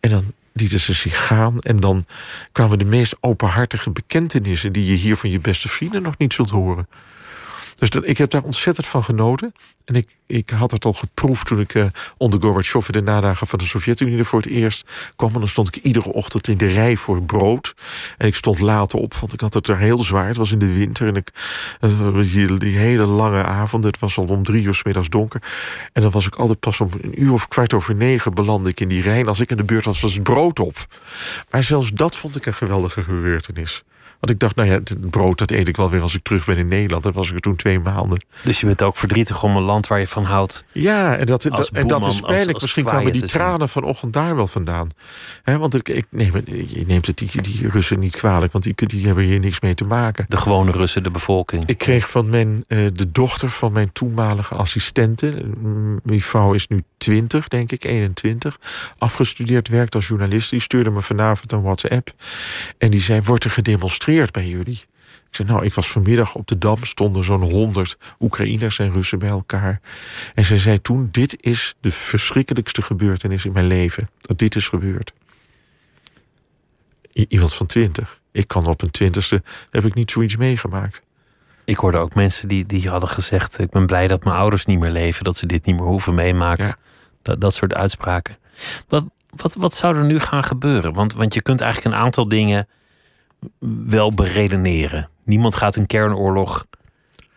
[0.00, 1.58] En dan lieten ze zich gaan.
[1.58, 2.04] En dan
[2.52, 4.72] kwamen de meest openhartige bekentenissen...
[4.72, 6.88] die je hier van je beste vrienden nog niet zult horen.
[7.78, 9.54] Dus dat, ik heb daar ontzettend van genoten.
[9.90, 11.84] En ik, ik had het al geproefd toen ik eh,
[12.16, 12.86] onder Gorbachev...
[12.86, 15.32] in de nadagen van de Sovjet-Unie er voor het eerst kwam.
[15.34, 17.74] En dan stond ik iedere ochtend in de rij voor brood.
[18.18, 20.26] En ik stond later op, want ik had het er heel zwaar.
[20.26, 21.30] Het was in de winter en ik,
[21.80, 23.84] eh, die, hele lange avond...
[23.84, 25.42] het was al om drie uur middags donker.
[25.92, 28.34] En dan was ik altijd pas om een uur of kwart over negen...
[28.34, 29.20] belandde ik in die rij.
[29.20, 30.86] En als ik in de beurt was, was het brood op.
[31.50, 33.82] Maar zelfs dat vond ik een geweldige gebeurtenis.
[34.20, 36.44] Want ik dacht, nou ja, het brood dat eet ik wel weer als ik terug
[36.46, 37.02] ben in Nederland.
[37.02, 38.24] Dat was ik er toen twee maanden.
[38.42, 40.64] Dus je bent ook verdrietig om een land waar je van houdt.
[40.72, 42.46] Ja, en dat, en dat is pijnlijk.
[42.46, 44.88] als- als Misschien kwamen die tranen vanochtend daar wel vandaan.
[45.44, 46.32] Want ik, ik neem,
[46.66, 49.74] je neemt het die, die Russen niet kwalijk, want die, die hebben hier niks mee
[49.74, 50.24] te maken.
[50.28, 51.66] De gewone Russen, de bevolking.
[51.66, 55.44] Ik kreeg van mijn, eh, de dochter van mijn toenmalige assistente.
[56.02, 58.58] Die vrouw is nu 20, denk ik, 21.
[58.98, 60.50] Afgestudeerd, werkt als journalist.
[60.50, 62.12] Die stuurde me vanavond een WhatsApp.
[62.78, 64.80] En die zei: Wordt er gedemonstreerd bij jullie?
[65.30, 66.84] Ik zei: Nou, ik was vanmiddag op de dam.
[66.84, 69.80] Stonden zo'n 100 Oekraïners en Russen bij elkaar.
[70.34, 74.10] En zij zei toen: Dit is de verschrikkelijkste gebeurtenis in mijn leven.
[74.20, 75.12] Dat dit is gebeurd.
[77.14, 78.20] I- iemand van 20.
[78.32, 81.00] Ik kan op een twintigste heb ik niet zoiets meegemaakt.
[81.64, 84.78] Ik hoorde ook mensen die, die hadden gezegd: Ik ben blij dat mijn ouders niet
[84.78, 86.66] meer leven, dat ze dit niet meer hoeven meemaken.
[86.66, 86.76] Ja.
[87.22, 88.38] Dat, dat soort uitspraken.
[88.88, 90.92] Wat, wat, wat zou er nu gaan gebeuren?
[90.92, 92.68] Want, want je kunt eigenlijk een aantal dingen
[93.86, 95.08] wel beredeneren.
[95.24, 96.66] Niemand gaat een kernoorlog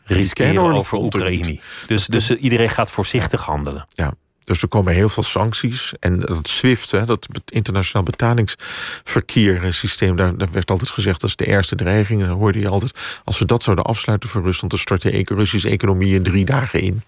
[0.04, 1.60] riskeren kernoorlog over er Oekraïne.
[1.88, 3.86] Dus, dus iedereen gaat voorzichtig handelen.
[3.90, 5.94] Ja, dus er komen heel veel sancties.
[6.00, 11.46] En dat SWIFT, hè, dat internationaal betalingsverkeersysteem, daar, daar werd altijd gezegd dat is de
[11.46, 12.22] eerste dreiging.
[12.22, 12.94] En dan hoorde je altijd,
[13.24, 16.82] als we dat zouden afsluiten voor Rusland, dan stort de Russische economie in drie dagen
[16.82, 17.02] in.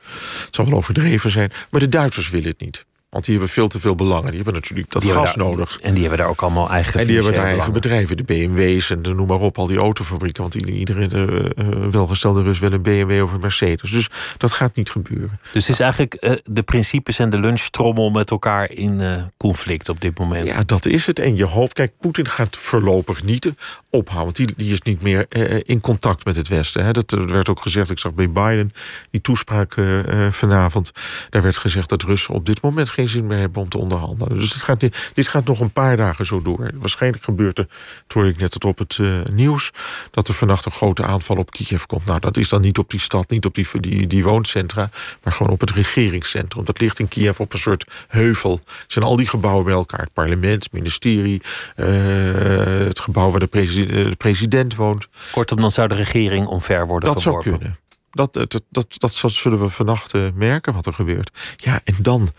[0.45, 1.51] Het zal wel overdreven zijn.
[1.69, 2.85] Maar de Duitsers willen het niet.
[3.15, 4.25] Want die hebben veel te veel belangen.
[4.25, 5.79] Die hebben natuurlijk dat Die gas daar- nodig.
[5.81, 8.89] En die hebben daar ook allemaal eigen En die hebben daar eigen bedrijven, de BMW's
[8.89, 10.41] en de, noem maar op, al die autofabrieken.
[10.41, 13.91] Want i- iedere eh, eh, welgestelde Rus wil een BMW of een Mercedes.
[13.91, 15.39] Dus dat gaat niet gebeuren.
[15.51, 19.01] Dus het is eigenlijk eh, de principes en de lunchtrommel met elkaar in
[19.37, 20.47] conflict op dit moment.
[20.47, 21.19] Ja, dat is het.
[21.19, 23.51] En je hoopt, kijk, Poetin gaat voorlopig niet
[23.89, 24.23] ophouden.
[24.23, 25.25] Want die, die is niet meer
[25.65, 26.85] in contact met het Westen.
[26.85, 26.91] Hè.
[26.91, 28.71] Dat werd ook gezegd, ik zag bij Biden
[29.11, 29.75] die toespraak
[30.29, 30.91] vanavond.
[31.29, 34.37] Daar werd gezegd dat Russen op dit moment geen zin meer hebben om te onderhandelen.
[34.39, 34.79] Dus dit gaat,
[35.13, 36.71] dit gaat nog een paar dagen zo door.
[36.73, 37.67] Waarschijnlijk gebeurt er,
[38.07, 39.71] dat hoorde ik net het op het eh, nieuws,
[40.11, 42.05] dat er vannacht een grote aanval op Kiev komt.
[42.05, 44.89] Nou, dat is dan niet op die stad, niet op die, die, die wooncentra,
[45.23, 46.65] maar gewoon op het regeringscentrum.
[46.65, 48.59] Dat ligt in Kiev op een soort heuvel.
[48.65, 49.99] Het zijn al die gebouwen bij elkaar.
[49.99, 51.41] Het parlement, het ministerie,
[51.75, 51.87] eh,
[52.65, 55.07] het gebouw waar de, presi- de president woont.
[55.31, 57.59] Kortom, dan zou de regering omver worden Dat zou geworpen.
[57.59, 57.83] kunnen.
[58.15, 61.31] Dat, dat, dat, dat, dat zullen we vannacht eh, merken wat er gebeurt.
[61.55, 62.29] Ja, en dan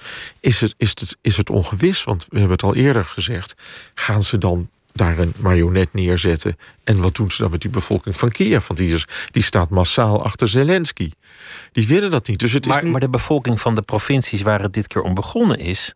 [0.41, 2.05] is het, is, het, is het ongewis.
[2.05, 3.55] Want we hebben het al eerder gezegd.
[3.95, 6.57] Gaan ze dan daar een marionet neerzetten?
[6.85, 8.67] En wat doen ze dan met die bevolking van Kiev?
[8.67, 11.11] Want die, is, die staat massaal achter Zelensky.
[11.73, 12.39] Die willen dat niet.
[12.39, 12.91] Dus het is nu...
[12.91, 15.95] maar de bevolking van de provincies waar het dit keer om begonnen is,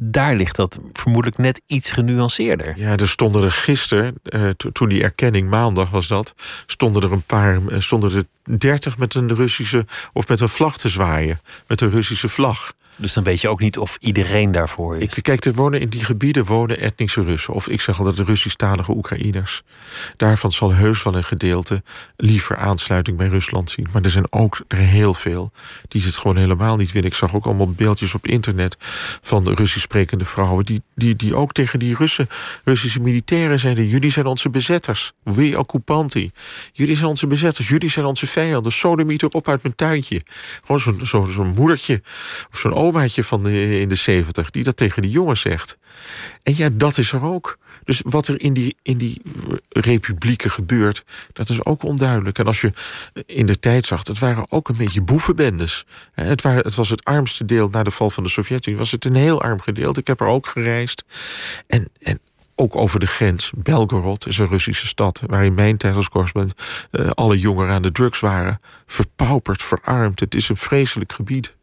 [0.00, 2.78] daar ligt dat vermoedelijk net iets genuanceerder.
[2.78, 6.34] Ja, er stonden er gisteren, eh, to- toen die erkenning maandag was dat,
[6.66, 10.78] stonden er een paar, eh, stonden er dertig met een Russische of met een vlag
[10.78, 12.72] te zwaaien, met een Russische vlag.
[12.98, 15.02] Dus dan weet je ook niet of iedereen daarvoor is.
[15.02, 17.54] Ik, kijk, er wonen in die gebieden wonen etnische Russen.
[17.54, 19.62] Of ik zeg altijd de Russisch-talige Oekraïners.
[20.16, 21.82] Daarvan zal heus wel een gedeelte
[22.16, 23.86] liever aansluiting bij Rusland zien.
[23.92, 25.52] Maar er zijn ook er heel veel
[25.88, 27.08] die het gewoon helemaal niet willen.
[27.08, 28.76] Ik zag ook allemaal beeldjes op internet
[29.22, 30.64] van de Russisch sprekende vrouwen...
[30.64, 32.28] die, die, die ook tegen die Russen,
[32.64, 33.86] Russische militairen zeiden...
[33.86, 36.30] jullie zijn onze bezetters, we occupanti.
[36.72, 38.72] Jullie zijn onze bezetters, jullie zijn onze vijanden.
[38.72, 40.20] Sodemieter op uit mijn tuintje.
[40.60, 42.02] Gewoon zo'n zo, zo'n moedertje
[42.52, 45.78] of zo'n omaatje van de, in de zeventig die dat tegen die jongen zegt.
[46.42, 47.58] En ja, dat is er ook.
[47.84, 49.22] Dus wat er in die, in die
[49.68, 52.38] republieken gebeurt, dat is ook onduidelijk.
[52.38, 52.72] En als je
[53.26, 55.86] in de tijd zag, het waren ook een beetje boevenbendes.
[56.12, 58.78] Het, het was het armste deel na de val van de Sovjet-Unie.
[58.78, 60.00] Was het een heel arm gedeelte.
[60.00, 61.04] Ik heb er ook gereisd.
[61.66, 62.20] En, en
[62.54, 63.52] ook over de grens.
[63.56, 65.22] Belgorod is een Russische stad...
[65.26, 66.60] waar in mijn tijd als correspondent
[66.92, 68.60] uh, alle jongeren aan de drugs waren.
[68.86, 70.20] Verpauperd, verarmd.
[70.20, 71.56] Het is een vreselijk gebied.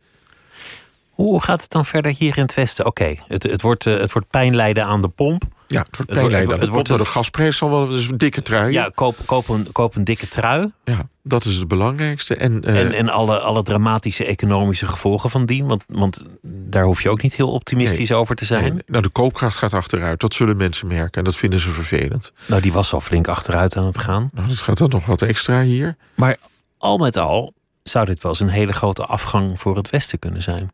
[1.16, 2.86] Hoe gaat het dan verder hier in het Westen?
[2.86, 5.44] Oké, het, het, wordt, uh, het wordt pijn lijden aan de pomp.
[5.68, 6.86] Ja, het wordt pijn lijden aan de pomp.
[6.86, 8.72] de gasprijs zal wel dus een dikke trui.
[8.72, 10.72] Ja, koop, koop, een, koop een dikke trui.
[10.84, 12.36] Ja, dat is het belangrijkste.
[12.36, 15.68] En, uh, en, en alle, alle dramatische economische gevolgen van dien.
[15.68, 16.26] Want, want
[16.70, 18.74] daar hoef je ook niet heel optimistisch nee, over te zijn.
[18.74, 20.20] Nee, nou, de koopkracht gaat achteruit.
[20.20, 21.20] Dat zullen mensen merken.
[21.20, 22.32] En dat vinden ze vervelend.
[22.48, 24.30] Nou, die was al flink achteruit aan het gaan.
[24.34, 25.96] Nou, dat gaat dan nog wat extra hier.
[26.16, 26.38] Maar
[26.78, 27.54] al met al
[27.84, 30.72] zou dit wel eens een hele grote afgang voor het Westen kunnen zijn.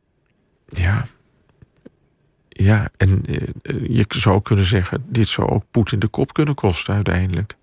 [0.73, 1.05] Ja.
[2.49, 3.37] Ja, en uh,
[3.97, 7.55] je zou kunnen zeggen, dit zou ook Poetin de kop kunnen kosten uiteindelijk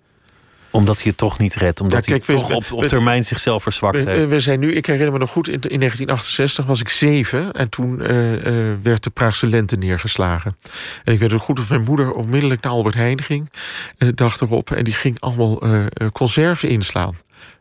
[0.71, 1.81] omdat hij het toch niet redt.
[1.81, 4.29] Omdat ja, kijk, hij we, toch op, op termijn zichzelf verzwakt we, heeft.
[4.29, 7.53] We zijn nu, ik herinner me nog goed, in, in 1968 was ik zeven.
[7.53, 10.57] En toen uh, uh, werd de Praagse lente neergeslagen.
[11.05, 13.51] En ik weet ook goed dat mijn moeder onmiddellijk naar Albert Heijn ging.
[13.99, 14.71] En dag erop.
[14.71, 15.63] En die ging allemaal
[16.13, 17.15] conserven inslaan.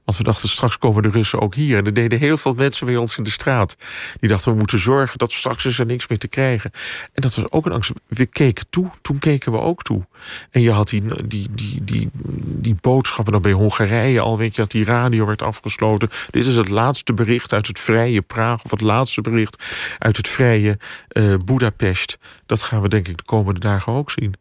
[0.07, 1.77] Want we dachten, straks komen de Russen ook hier.
[1.77, 3.77] En er deden heel veel mensen bij ons in de straat.
[4.19, 6.71] Die dachten, we moeten zorgen dat we straks is er niks meer te krijgen.
[7.13, 7.91] En dat was ook een angst.
[8.07, 10.05] We keken toe, toen keken we ook toe.
[10.51, 12.09] En je had die, die, die, die,
[12.43, 14.37] die boodschappen dan bij Hongarije al.
[14.37, 16.09] Weet je, dat die radio werd afgesloten.
[16.29, 18.63] Dit is het laatste bericht uit het vrije Praag.
[18.63, 19.63] Of het laatste bericht
[19.97, 20.79] uit het vrije
[21.11, 22.17] uh, Budapest.
[22.45, 24.35] Dat gaan we denk ik de komende dagen ook zien.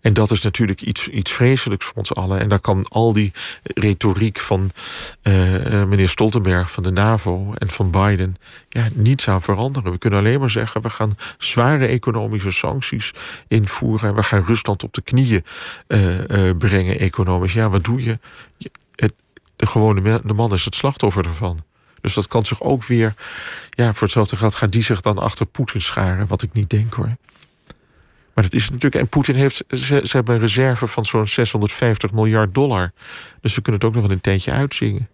[0.00, 2.40] En dat is natuurlijk iets, iets vreselijks voor ons allen.
[2.40, 3.32] En daar kan al die
[3.62, 4.70] retoriek van
[5.22, 8.36] uh, meneer Stoltenberg van de NAVO en van Biden
[8.68, 9.92] ja, niets aan veranderen.
[9.92, 13.12] We kunnen alleen maar zeggen: we gaan zware economische sancties
[13.48, 14.08] invoeren.
[14.08, 15.44] En we gaan Rusland op de knieën
[15.88, 17.52] uh, brengen, economisch.
[17.52, 18.18] Ja, wat doe je?
[18.56, 19.12] je het,
[19.56, 21.58] de gewone de man is het slachtoffer ervan.
[22.00, 23.14] Dus dat kan zich ook weer,
[23.70, 26.94] ja, voor hetzelfde geld gaat die zich dan achter Poetin scharen, wat ik niet denk
[26.94, 27.16] hoor.
[28.34, 28.94] Maar dat is natuurlijk.
[28.94, 29.64] En Poetin heeft.
[29.68, 32.92] Ze, ze hebben een reserve van zo'n 650 miljard dollar.
[33.40, 35.08] Dus we kunnen het ook nog wel een tijdje uitzingen.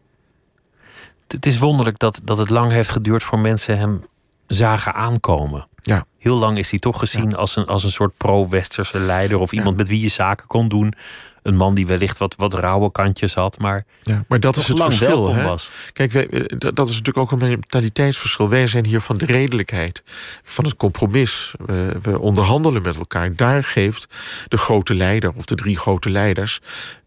[1.29, 4.05] Het is wonderlijk dat, dat het lang heeft geduurd voor mensen hem
[4.47, 5.69] zagen aankomen.
[5.83, 6.05] Ja.
[6.19, 9.77] Heel lang is hij toch gezien als, een, als een soort pro-westerse leider of iemand
[9.77, 10.95] met wie je zaken kon doen
[11.43, 14.83] een man die wellicht wat, wat rauwe kantjes had, maar, ja, maar dat is het
[14.83, 15.35] verschil.
[15.35, 15.45] Hè?
[15.45, 15.71] Was.
[15.93, 18.49] Kijk, wij, eh, dat is natuurlijk ook een mentaliteitsverschil.
[18.49, 20.03] Wij zijn hier van de redelijkheid,
[20.43, 21.55] van het compromis.
[21.67, 23.35] We, we onderhandelen met elkaar.
[23.37, 24.07] Daar geeft
[24.49, 26.61] de grote leider of de drie grote leiders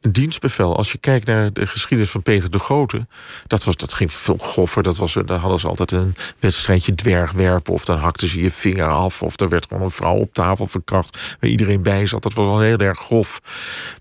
[0.03, 0.77] een dienstbevel.
[0.77, 3.07] Als je kijkt naar de geschiedenis van Peter de Grote,
[3.47, 4.83] dat, was, dat ging veel groffer.
[4.83, 8.87] Dat was, daar hadden ze altijd een wedstrijdje dwergwerpen, of dan hakten ze je vinger
[8.87, 12.23] af, of er werd gewoon een vrouw op tafel verkracht waar iedereen bij zat.
[12.23, 13.41] Dat was al heel erg grof.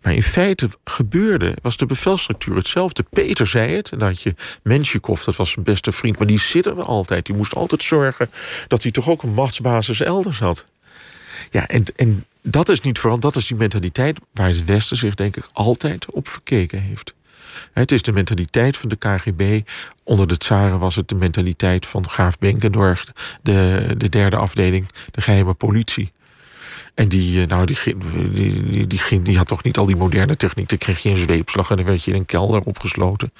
[0.02, 3.04] Maar in feite gebeurde, was de bevelstructuur hetzelfde.
[3.10, 6.40] Peter zei het, en dan had je Menschikov, dat was zijn beste vriend, maar die
[6.40, 7.26] zit er altijd.
[7.26, 8.30] Die moest altijd zorgen
[8.68, 10.66] dat hij toch ook een machtsbasis elders had.
[11.50, 15.14] Ja, en, en dat is niet vooral, dat is die mentaliteit waar het Westen zich
[15.14, 17.14] denk ik altijd op verkeken heeft.
[17.72, 19.60] Het is de mentaliteit van de KGB.
[20.02, 23.04] Onder de tsaren was het de mentaliteit van Graaf Benkendorf,
[23.42, 26.12] de, de derde afdeling, de geheime politie.
[26.94, 27.78] En die, eh, nou, die,
[28.32, 30.68] die, die, die, had toch niet al die moderne techniek.
[30.68, 33.32] Dan kreeg je een zweepslag en dan werd je in een kelder opgesloten.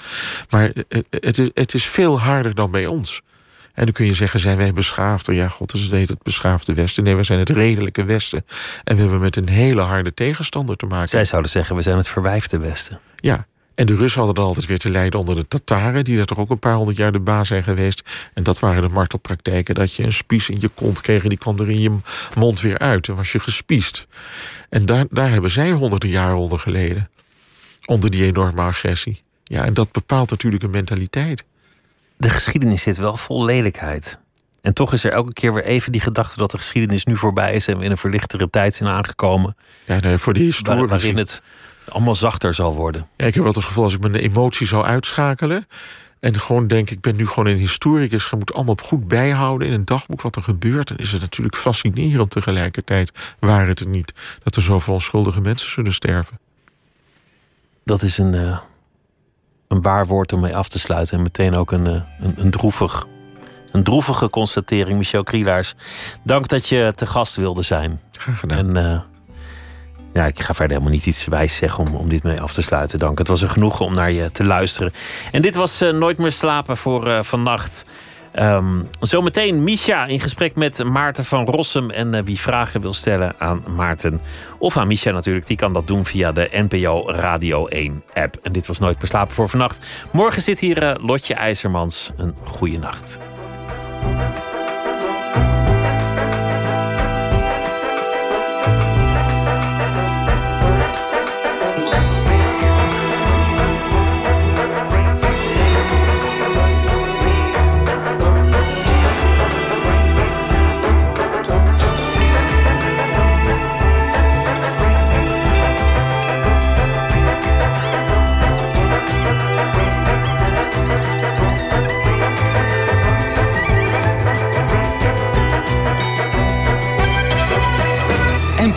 [0.51, 3.23] Maar eh, het is, het is veel harder dan bij ons.
[3.75, 5.35] En dan kun je zeggen, zijn wij beschaafder?
[5.35, 7.05] Ja, god, dat is het, het beschaafde Westen.
[7.05, 8.45] Nee, wij zijn het redelijke Westen.
[8.85, 11.09] En we hebben met een hele harde tegenstander te maken.
[11.09, 13.01] Zij zouden zeggen, we zijn het verwijfde Westen.
[13.17, 16.27] Ja, en de Russen hadden dan altijd weer te lijden onder de Tataren, die daar
[16.27, 18.03] toch ook een paar honderd jaar de baas zijn geweest.
[18.35, 21.39] En dat waren de martelpraktijken, dat je een spies in je kont kreeg en die
[21.39, 21.97] kwam er in je
[22.35, 23.09] mond weer uit.
[23.09, 24.07] En was je gespiest.
[24.69, 27.11] En daar, daar hebben zij honderden jaren onder geleden.
[27.85, 29.23] Onder die enorme agressie.
[29.45, 31.45] Ja, en dat bepaalt natuurlijk een mentaliteit.
[32.23, 34.19] De geschiedenis zit wel vol lelijkheid.
[34.61, 37.55] En toch is er elke keer weer even die gedachte dat de geschiedenis nu voorbij
[37.55, 39.57] is en we in een verlichtere tijd zijn aangekomen.
[39.85, 40.87] Ja, nee, voor die historie.
[40.87, 41.43] waarin het
[41.89, 43.07] allemaal zachter zal worden.
[43.17, 45.67] Ja, ik heb wel het gevoel als ik mijn emotie zou uitschakelen.
[46.21, 48.29] En gewoon denk, ik ben nu gewoon een historicus.
[48.31, 50.89] Je moet allemaal goed bijhouden in een dagboek wat er gebeurt.
[50.89, 53.13] Dan is het natuurlijk fascinerend tegelijkertijd.
[53.39, 54.13] Waar het niet
[54.43, 56.39] dat er zoveel onschuldige mensen zullen sterven.
[57.85, 58.59] Dat is een, uh,
[59.73, 61.17] een waar woord om mee af te sluiten.
[61.17, 63.07] En meteen ook een, uh, een, een, droevig,
[63.71, 64.99] een droevige constatering.
[64.99, 65.75] Michel Krielaars,
[66.23, 68.01] dank dat je te gast wilde zijn.
[68.13, 68.77] Graag gedaan.
[68.77, 69.01] En, uh,
[70.13, 72.63] ja, ik ga verder helemaal niet iets wijs zeggen om, om dit mee af te
[72.63, 72.99] sluiten.
[72.99, 73.19] Dank.
[73.19, 74.93] Het was een genoegen om naar je te luisteren.
[75.33, 77.85] En dit was uh, Nooit meer slapen voor uh, vannacht.
[78.39, 81.91] Um, zometeen Misha in gesprek met Maarten van Rossum.
[81.91, 84.21] En eh, wie vragen wil stellen aan Maarten
[84.59, 88.37] of aan Misha natuurlijk, die kan dat doen via de NPO Radio 1 app.
[88.43, 90.09] En dit was Nooit Beslapen voor vannacht.
[90.13, 92.11] Morgen zit hier uh, Lotje IJzermans.
[92.17, 93.19] Een goede nacht.